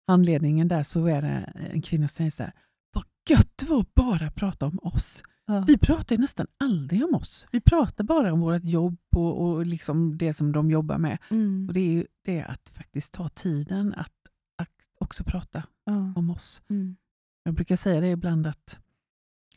handledningen 0.07 0.67
där 0.67 0.83
så 0.83 1.05
är 1.05 1.21
det 1.21 1.53
en 1.74 1.81
kvinna 1.81 2.07
som 2.07 2.15
säger 2.15 2.31
så 2.31 2.43
här, 2.43 2.53
vad 2.93 3.05
gött 3.29 3.51
det 3.55 3.65
var 3.65 3.79
att 3.79 3.93
bara 3.93 4.31
prata 4.31 4.65
om 4.65 4.79
oss. 4.81 5.24
Ja. 5.48 5.63
Vi 5.68 5.77
pratar 5.77 6.18
nästan 6.18 6.48
aldrig 6.58 7.06
om 7.06 7.16
oss. 7.16 7.48
Vi 7.51 7.62
pratar 7.62 8.04
bara 8.04 8.34
om 8.34 8.39
vårt 8.39 8.63
jobb 8.63 8.98
och, 9.16 9.42
och 9.42 9.66
liksom 9.66 10.18
det 10.18 10.34
som 10.34 10.51
de 10.51 10.72
jobbar 10.72 10.98
med. 10.98 11.18
Mm. 11.30 11.68
Och 11.68 11.74
Det 11.74 11.80
är 11.80 11.92
ju 11.92 12.06
det 12.25 12.42
att 12.44 12.70
faktiskt 12.70 13.13
ta 13.13 13.30
tiden 13.30 13.94
att, 13.94 14.13
att 14.58 14.70
också 15.00 15.24
prata 15.24 15.63
Ja. 15.86 16.13
om 16.16 16.30
oss. 16.30 16.62
Mm. 16.70 16.96
Jag 17.44 17.54
brukar 17.54 17.75
säga 17.75 18.01
det 18.01 18.08
ibland 18.10 18.48
att 18.48 18.80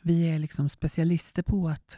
vi 0.01 0.29
är 0.29 0.39
liksom 0.39 0.69
specialister 0.69 1.43
på 1.43 1.69
att 1.69 1.97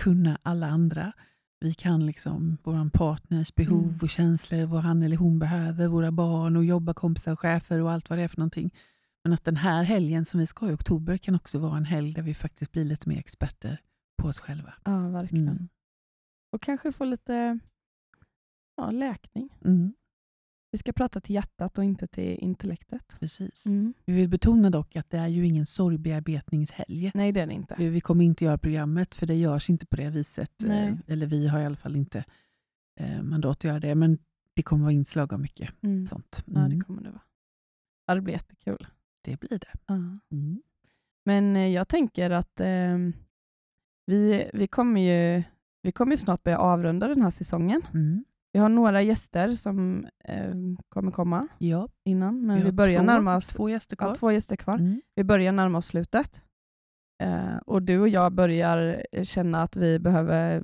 kunna 0.00 0.38
alla 0.42 0.66
andra. 0.66 1.12
Vi 1.60 1.74
kan 1.74 2.06
liksom 2.06 2.58
vår 2.62 2.90
partners 2.90 3.54
behov 3.54 3.84
Mm. 3.84 3.98
och 4.02 4.08
känslor, 4.10 4.66
vad 4.66 4.82
han 4.82 5.02
eller 5.02 5.16
hon 5.16 5.38
behöver, 5.38 5.88
våra 5.88 6.10
barn 6.12 6.56
och 6.56 6.64
jobbarkompisar 6.64 7.32
och 7.32 7.40
chefer 7.40 7.80
och 7.80 7.92
allt 7.92 8.10
vad 8.10 8.18
det 8.18 8.22
är 8.22 8.28
för 8.28 8.38
någonting. 8.38 8.74
Men 9.24 9.32
att 9.32 9.44
den 9.44 9.56
här 9.56 9.82
helgen 9.82 10.24
som 10.24 10.40
vi 10.40 10.46
ska 10.46 10.66
ha 10.66 10.70
i 10.72 10.74
oktober 10.74 11.16
kan 11.16 11.34
också 11.34 11.58
vara 11.58 11.76
en 11.76 11.84
helg 11.84 12.12
där 12.14 12.22
vi 12.22 12.34
faktiskt 12.34 12.72
blir 12.72 12.84
lite 12.84 13.08
mer 13.08 13.18
experter 13.18 13.80
på 14.22 14.28
oss 14.28 14.40
själva. 14.40 14.74
ja, 14.84 15.08
verkligen. 15.08 15.48
Mm. 15.48 15.68
Och 16.52 16.62
kanske 16.62 16.92
få 16.92 17.04
lite 17.04 17.58
ja, 18.76 18.90
läkning. 18.90 19.48
Mm, 19.64 19.94
Vi 20.70 20.78
ska 20.78 20.92
prata 20.92 21.20
till 21.20 21.34
hjärtat 21.34 21.78
och 21.78 21.84
inte 21.84 22.06
till 22.06 22.38
intellektet. 22.38 23.16
precis. 23.20 23.66
Mm. 23.66 23.94
Vi 24.04 24.12
vill 24.12 24.28
betona 24.28 24.70
dock 24.70 24.96
att 24.96 25.10
det 25.10 25.18
är 25.18 25.28
ju 25.28 25.46
ingen 25.46 25.66
sorgbearbetningshelg. 25.66 27.10
Nej, 27.14 27.32
det 27.32 27.40
är 27.40 27.46
det 27.46 27.52
inte. 27.52 27.74
Vi 27.88 28.00
kommer 28.00 28.24
inte 28.24 28.44
göra 28.44 28.58
programmet 28.58 29.14
för 29.14 29.26
det 29.26 29.34
görs 29.34 29.70
inte 29.70 29.86
på 29.86 29.96
det 29.96 30.10
viset. 30.10 30.52
Nej. 30.64 30.88
Eh, 30.88 30.96
Eller 31.06 31.26
vi 31.26 31.46
har 31.48 31.60
i 31.60 31.66
alla 31.66 31.76
fall 31.76 31.96
inte 31.96 32.24
eh, 33.00 33.22
mandat 33.22 33.50
att 33.56 33.64
göra 33.64 33.80
det. 33.80 33.94
Men 33.94 34.18
det 34.54 34.62
kommer 34.62 34.82
vara 34.84 34.92
inslag 34.92 35.32
av 35.32 35.40
mycket 35.40 35.70
Mm. 35.82 36.06
sånt. 36.06 36.42
Ja, 36.46 36.58
Mm. 36.64 36.78
det 36.78 36.84
kommer 36.84 37.02
det 37.02 37.10
vara. 37.10 37.22
Ja, 38.06 38.14
det 38.14 38.20
blir 38.20 38.34
jättekul. 38.34 38.86
Det 39.24 39.40
blir 39.40 39.58
det. 39.58 39.94
Mm. 39.94 40.62
Men 41.24 41.56
eh, 41.56 41.66
jag 41.68 41.88
tänker 41.88 42.30
att 42.30 42.60
eh, 42.60 42.98
Vi, 44.06 44.50
vi, 44.52 44.66
kommer 44.66 45.00
ju, 45.00 45.42
vi 45.82 45.92
kommer 45.92 46.16
snart 46.16 46.42
börja 46.42 46.58
avrunda 46.58 47.08
den 47.08 47.22
här 47.22 47.30
säsongen. 47.30 47.82
Mm. 47.94 48.24
Vi 48.52 48.60
har 48.60 48.68
några 48.68 49.02
gäster 49.02 49.52
som 49.52 50.06
eh, 50.24 50.54
kommer 50.88 51.10
komma 51.12 51.48
Ja, 51.58 51.88
innan, 52.04 52.46
men 52.46 52.56
vi 52.56 52.62
vi, 52.62 52.72
börjar 52.72 53.00
två, 53.00 53.06
närma 53.06 53.36
oss 53.36 53.46
två 53.48 53.68
gäster 53.68 53.96
kvar. 53.96 54.08
ja, 54.08 54.14
två 54.14 54.30
gäster 54.32 54.56
kvar. 54.56 54.74
Mm. 54.74 55.00
Vi 55.14 55.24
börjar 55.24 55.52
närma 55.52 55.78
oss 55.78 55.86
slutet. 55.86 56.42
Eh, 57.22 57.56
och 57.66 57.82
du 57.82 57.98
och 58.00 58.08
jag 58.08 58.32
börjar 58.32 59.06
känna 59.22 59.62
att 59.62 59.76
vi 59.76 59.98
behöver 59.98 60.62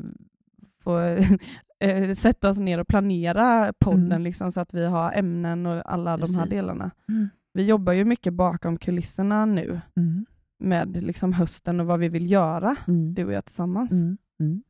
få 0.83 0.99
eh, 1.81 2.13
sätta 2.15 2.49
oss 2.51 2.59
ner 2.59 2.79
och 2.79 2.89
planera 2.89 3.73
podden 3.79 4.07
Mm. 4.13 4.23
liksom, 4.23 4.53
så 4.53 4.61
att 4.61 4.75
vi 4.75 4.85
har 4.87 5.13
ämnen 5.13 5.67
och 5.67 5.93
alla 5.93 6.17
de 6.17 6.35
här 6.35 6.43
Precis. 6.43 6.51
delarna. 6.51 6.91
Mm. 7.09 7.29
Vi 7.53 7.65
jobbar 7.65 7.93
ju 7.93 8.05
mycket 8.05 8.35
bakom 8.35 8.77
kulisserna 8.79 9.45
nu 9.47 9.81
Mm. 9.97 10.27
med 10.59 11.03
liksom 11.03 11.33
hösten 11.33 11.81
och 11.81 11.87
vad 11.87 12.01
vi 12.01 12.09
vill 12.09 12.31
göra, 12.31 12.77
Mm. 12.89 13.15
du 13.15 13.25
och 13.25 13.33
jag 13.33 13.45
tillsammans. 13.45 13.93
Mm. 13.93 14.19
Mm. 14.41 14.63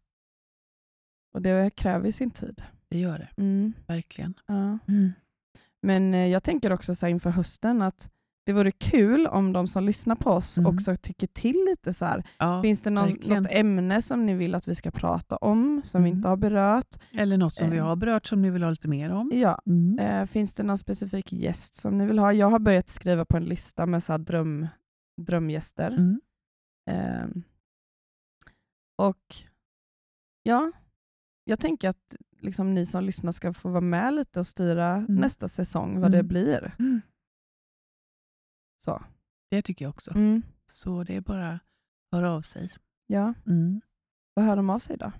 Och 1.35 1.43
det 1.43 1.71
kräver 1.77 2.11
sin 2.11 2.31
tid. 2.31 2.63
Det 2.89 2.99
gör 2.99 3.19
det, 3.19 3.29
Mm, 3.37 3.73
verkligen. 3.87 4.35
ja. 4.47 4.79
Mm. 4.89 5.11
Men 5.83 6.15
eh, 6.15 6.27
jag 6.27 6.43
tänker 6.43 6.73
också 6.73 6.95
så 6.95 7.07
inför 7.07 7.31
hösten 7.31 7.83
att 7.83 8.11
det 8.51 8.55
vore 8.55 8.71
kul 8.73 9.27
om 9.27 9.53
de 9.53 9.67
som 9.67 9.85
lyssnar 9.85 10.15
på 10.17 10.31
oss 10.31 10.59
Mm. 10.59 10.75
också 10.75 10.97
tycker 10.97 11.27
till 11.27 11.65
lite 11.71 11.93
så. 11.93 12.23
Ja, 12.39 12.63
Finns 12.63 12.83
det 12.83 12.91
någon, 12.91 13.09
verkligen. 13.09 13.43
något 13.43 13.53
ämne 13.53 14.03
som 14.03 14.27
ni 14.27 14.35
vill 14.35 14.55
att 14.55 14.69
vi 14.69 14.75
ska 14.75 14.91
prata 14.91 15.37
om, 15.37 15.83
som 15.85 16.03
vi 16.03 16.09
Mm. 16.11 16.17
inte 16.19 16.29
har 16.29 16.37
berört? 16.37 16.95
Eller 17.13 17.37
något 17.37 17.57
som 17.57 17.71
vi 17.71 17.77
Eh. 17.77 17.85
har 17.87 17.97
berört 17.97 18.27
som 18.27 18.43
ni 18.43 18.51
vill 18.51 18.63
ha 18.63 18.71
lite 18.71 18.89
mer 18.89 19.11
om. 19.13 19.31
Ja. 19.35 19.61
Mm. 19.67 19.99
Eh, 19.99 20.27
finns 20.27 20.55
det 20.55 20.63
någon 20.63 20.79
specifik 20.79 21.33
gäst 21.33 21.75
som 21.75 21.99
ni 21.99 22.07
vill 22.07 22.19
ha? 22.19 22.33
Jag 22.33 22.51
har 22.51 22.59
börjat 22.59 22.89
skriva 22.89 23.25
på 23.25 23.37
en 23.37 23.45
lista 23.45 23.87
med 23.87 24.03
så 24.03 24.13
här 24.13 24.19
dröm, 24.19 24.67
drömgäster. 25.23 25.91
Mm. 25.91 26.21
Eh, 26.91 27.27
och 28.99 29.35
ja, 30.43 30.73
jag 31.45 31.59
tänker 31.61 31.89
att 31.89 32.17
liksom, 32.41 32.75
ni 32.75 32.87
som 32.87 33.05
lyssnar 33.05 33.33
ska 33.33 33.53
få 33.53 33.69
vara 33.69 33.81
med 33.81 34.15
lite 34.15 34.41
och 34.41 34.47
styra 34.47 35.05
nästa 35.09 35.49
säsong, 35.49 36.01
vad 36.01 36.11
det 36.13 36.19
Mm. 36.19 36.29
blir. 36.29 36.75
Så. 38.85 39.03
Det 39.51 39.63
tycker 39.63 39.85
jag 39.85 39.91
också. 39.91 40.11
Mm. 40.15 40.43
Så 40.73 41.05
det 41.05 41.17
är 41.17 41.21
bara 41.21 41.53
att 41.53 41.61
höra 42.13 42.31
av 42.33 42.43
sig. 42.43 42.71
Ja, 43.07 43.35
Mm. 43.47 43.81
vad 44.35 44.45
hör 44.45 44.57
de 44.57 44.71
av 44.71 44.79
sig 44.79 44.97
då? 44.97 45.13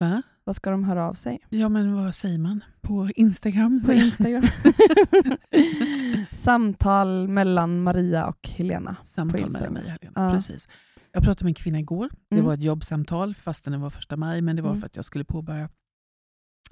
Va? 0.00 0.22
Vad 0.44 0.56
ska 0.56 0.70
de 0.70 0.84
höra 0.84 1.08
av 1.08 1.14
sig? 1.14 1.38
Ja, 1.48 1.68
men 1.68 1.94
vad 1.94 2.14
säger 2.14 2.38
man? 2.38 2.64
På 2.80 3.08
Instagram? 3.16 3.82
På 3.86 3.92
Instagram. 3.92 4.42
Samtal 6.32 7.28
mellan 7.28 7.82
Maria 7.82 8.26
och 8.26 8.48
Helena. 8.48 8.96
Samtal 9.04 9.40
mellan 9.52 9.72
mig 9.72 9.82
och 9.82 9.88
Helena. 9.90 10.12
Ja. 10.14 10.30
Precis. 10.30 10.68
Jag 11.12 11.22
pratade 11.22 11.44
med 11.44 11.50
en 11.50 11.54
kvinna 11.54 11.78
igår. 11.80 12.08
Det 12.28 12.34
Mm. 12.36 12.46
var 12.46 12.54
ett 12.54 12.62
jobbsamtal 12.62 13.34
fastän 13.34 13.72
det 13.72 13.78
var 13.78 13.90
första 13.90 14.16
maj, 14.16 14.42
men 14.42 14.56
det 14.56 14.62
var 14.62 14.70
Mm. 14.70 14.80
för 14.80 14.86
att 14.86 14.96
jag 14.96 15.04
skulle 15.04 15.24
påbörja 15.24 15.68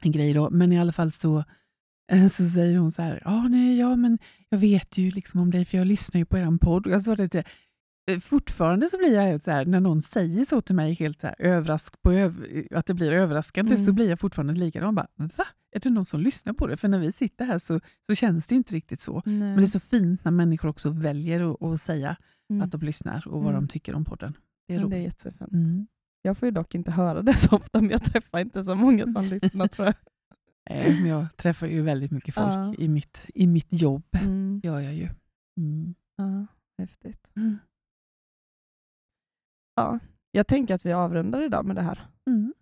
en 0.03 0.13
grej 0.13 0.33
då. 0.33 0.51
Men 0.51 0.73
i 0.73 0.79
alla 0.81 0.93
fall 0.93 1.13
så, 1.13 1.45
så 2.13 2.45
säger 2.49 2.79
hon 2.79 2.93
så 2.93 3.03
här, 3.03 3.23
ah, 3.25 3.49
nej, 3.49 3.79
ja, 3.79 3.97
men 3.97 4.19
jag 4.49 4.59
vet 4.59 4.99
ju 4.99 5.11
liksom 5.11 5.41
om 5.41 5.51
dig 5.51 5.65
för 5.65 5.79
jag 5.79 5.87
lyssnar 5.87 6.19
ju 6.19 6.25
på 6.25 6.39
er 6.39 6.59
podd. 6.59 6.87
Jag 6.87 7.03
sa 7.03 7.17
det 7.17 7.29
till, 7.29 7.43
eh, 8.11 8.19
fortfarande 8.19 8.89
så 8.89 8.99
blir 8.99 9.15
jag 9.15 9.23
helt 9.23 9.43
så 9.43 9.51
här, 9.51 9.65
när 9.67 9.81
någon 9.81 10.03
säger 10.03 10.45
så 10.45 10.61
till 10.61 10.75
mig, 10.75 10.93
helt 10.95 11.21
så 11.21 11.27
här, 11.27 11.37
överrask 11.39 12.03
på 12.03 12.13
öv 12.13 12.47
att 12.71 12.87
det 12.87 12.95
blir 12.95 13.13
överraskande, 13.13 13.73
Mm. 13.75 13.85
så 13.85 13.93
blir 13.93 14.09
jag 14.11 14.21
fortfarande 14.21 14.53
likadan. 14.55 14.95
Bara, 14.95 15.07
Va? 15.17 15.45
Är 15.77 15.81
det 15.81 15.91
någon 15.91 16.07
som 16.07 16.21
lyssnar 16.21 16.53
på 16.53 16.67
det? 16.67 16.77
För 16.77 16.89
när 16.89 16.99
vi 16.99 17.13
sitter 17.13 17.45
här 17.45 17.59
så, 17.59 17.81
så 18.09 18.15
känns 18.15 18.47
det 18.47 18.55
inte 18.55 18.75
riktigt 18.75 19.01
så. 19.01 19.23
Men 19.25 19.57
det 19.57 19.63
är 19.63 19.67
så 19.67 19.81
fint 19.81 20.25
när 20.25 20.31
människor 20.33 20.69
också 20.69 20.91
väljer 20.91 21.73
att, 21.75 21.81
säga 21.81 22.17
Mm. 22.51 22.63
att 22.63 22.71
de 22.73 22.81
lyssnar 22.81 23.29
och 23.29 23.43
vad 23.43 23.51
Mm. 23.53 23.63
de 23.63 23.69
tycker 23.69 23.95
om 23.95 24.05
podden. 24.05 24.37
Det 24.69 24.75
är 24.75 24.81
Men 24.81 24.91
det 24.91 24.97
är 24.97 25.01
roligt. 25.01 25.25
jättefint. 25.25 25.53
Mm. 25.53 25.87
Jag 26.23 26.39
får 26.39 26.47
ju 26.47 26.51
dock 26.53 26.75
inte 26.75 26.91
höra 26.93 27.23
det 27.23 27.35
så 27.35 27.57
ofta, 27.57 27.81
men 27.81 27.91
jag 27.91 28.03
träffar 28.05 28.39
inte 28.39 28.65
så 28.65 28.75
många 28.75 29.07
som 29.07 29.25
lyssnar 29.25 29.67
tror 29.69 29.87
jag. 29.87 29.95
Eh, 30.71 31.07
jag 31.07 31.37
träffar 31.37 31.67
ju 31.67 31.83
väldigt 31.83 32.11
mycket 32.11 32.35
folk 32.35 32.47
Ja. 32.57 32.75
i, 32.79 32.89
mitt, 32.89 33.27
i 33.35 33.47
mitt 33.47 33.69
jobb. 33.73 34.05
Mm. 34.13 34.61
gör 34.65 34.81
jag 34.81 34.95
ju. 34.95 35.09
Mm. 35.57 35.95
Ja, 36.17 36.47
häftigt. 36.79 37.27
Mm. 37.37 37.59
Ja, 39.75 39.99
jag 40.31 40.47
tänker 40.47 40.75
att 40.75 40.87
vi 40.87 40.93
avrundar 40.93 41.43
idag 41.43 41.65
med 41.67 41.77
det 41.77 41.83
här. 41.83 42.07
Mm. 42.27 42.55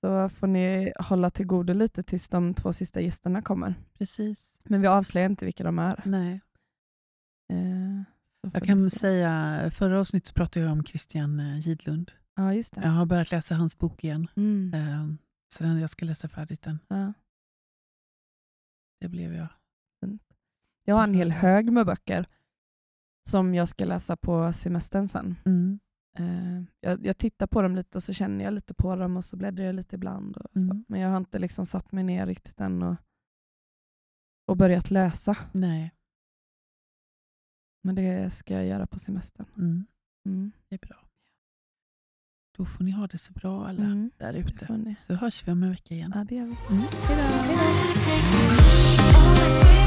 Så 0.00 0.28
får 0.28 0.46
ni 0.46 0.92
hålla 0.98 1.30
till 1.30 1.46
godo 1.46 1.72
lite 1.72 2.02
tills 2.02 2.28
de 2.28 2.54
två 2.54 2.72
sista 2.72 3.00
gästerna 3.00 3.42
kommer. 3.42 3.74
Precis. 3.98 4.56
Men 4.64 4.80
vi 4.80 4.86
avslöjar 4.86 5.28
inte 5.30 5.44
vilka 5.44 5.64
de 5.64 5.78
är. 5.78 6.02
Nej. 6.04 6.40
Eh, 7.52 8.02
Jag 8.52 8.62
kan 8.62 8.90
säga, 8.90 9.70
förra 9.70 10.00
avsnittet 10.00 10.34
pratade 10.34 10.64
jag 10.66 10.72
om 10.72 10.84
Christian 10.84 11.40
eh, 11.40 11.58
Gidlund. 11.68 12.12
Ja, 12.34 12.54
just 12.54 12.74
det. 12.74 12.80
Jag 12.82 12.90
har 12.90 13.06
börjat 13.06 13.30
läsa 13.30 13.54
hans 13.54 13.78
bok 13.78 14.04
igen. 14.04 14.28
Mm. 14.36 15.18
Så 15.54 15.64
den, 15.64 15.80
jag 15.80 15.90
ska 15.90 16.04
läsa 16.04 16.28
färdigt 16.28 16.62
den. 16.62 16.78
Ja. 16.88 17.12
Det 19.00 19.08
blev 19.08 19.34
jag. 19.34 19.48
Jag 20.84 20.94
har 20.94 21.04
en 21.04 21.14
hel 21.14 21.30
hög 21.30 21.72
med 21.72 21.86
böcker 21.86 22.26
som 23.28 23.54
jag 23.54 23.68
ska 23.68 23.84
läsa 23.84 24.16
på 24.16 24.52
semestern 24.52 25.08
sen. 25.08 25.34
Mm. 25.44 25.80
Eh, 26.18 26.62
jag, 26.80 27.06
jag 27.06 27.18
tittar 27.18 27.46
på 27.46 27.62
dem 27.62 27.76
lite 27.76 27.98
och 27.98 28.02
så 28.02 28.12
känner 28.12 28.44
jag 28.44 28.54
lite 28.54 28.74
på 28.74 28.96
dem 28.96 29.16
och 29.16 29.24
så 29.24 29.36
bläddrar 29.36 29.64
jag 29.64 29.74
lite 29.74 29.96
ibland. 29.96 30.36
Och 30.36 30.50
så. 30.52 30.58
Mm. 30.58 30.84
Men 30.88 31.00
jag 31.00 31.10
har 31.10 31.16
inte 31.16 31.38
liksom 31.38 31.66
satt 31.66 31.92
mig 31.92 32.04
ner 32.04 32.26
riktigt 32.26 32.60
än 32.60 32.82
och, 32.82 32.96
och 34.46 34.56
börjat 34.56 34.90
läsa. 34.90 35.36
Nej. 35.52 35.94
Men 37.82 37.94
det 37.94 38.30
ska 38.30 38.54
jag 38.54 38.66
göra 38.66 38.86
på 38.86 38.98
semestern. 38.98 39.46
Mm. 39.56 39.86
Mm. 40.26 40.52
Det 40.68 40.74
är 40.74 40.86
bra. 40.88 41.03
Då 42.56 42.64
får 42.64 42.84
ni 42.84 42.90
ha 42.90 43.06
det 43.06 43.18
så 43.18 43.32
bra 43.32 43.66
alla 43.68 43.82
Mm. 43.84 44.10
där 44.18 44.34
ute. 44.34 44.94
Så 45.06 45.14
hörs 45.14 45.42
vi 45.46 45.52
om 45.52 45.62
en 45.62 45.70
vecka 45.70 45.94
igen. 45.94 46.12
Ja, 46.14 46.24
det 46.24 46.34
gör 46.34 46.44
vi. 46.44 46.56
Mm. 46.74 46.82
Hej 47.08 47.16
då. 47.16 47.24
All 49.18 49.80
I 49.80 49.83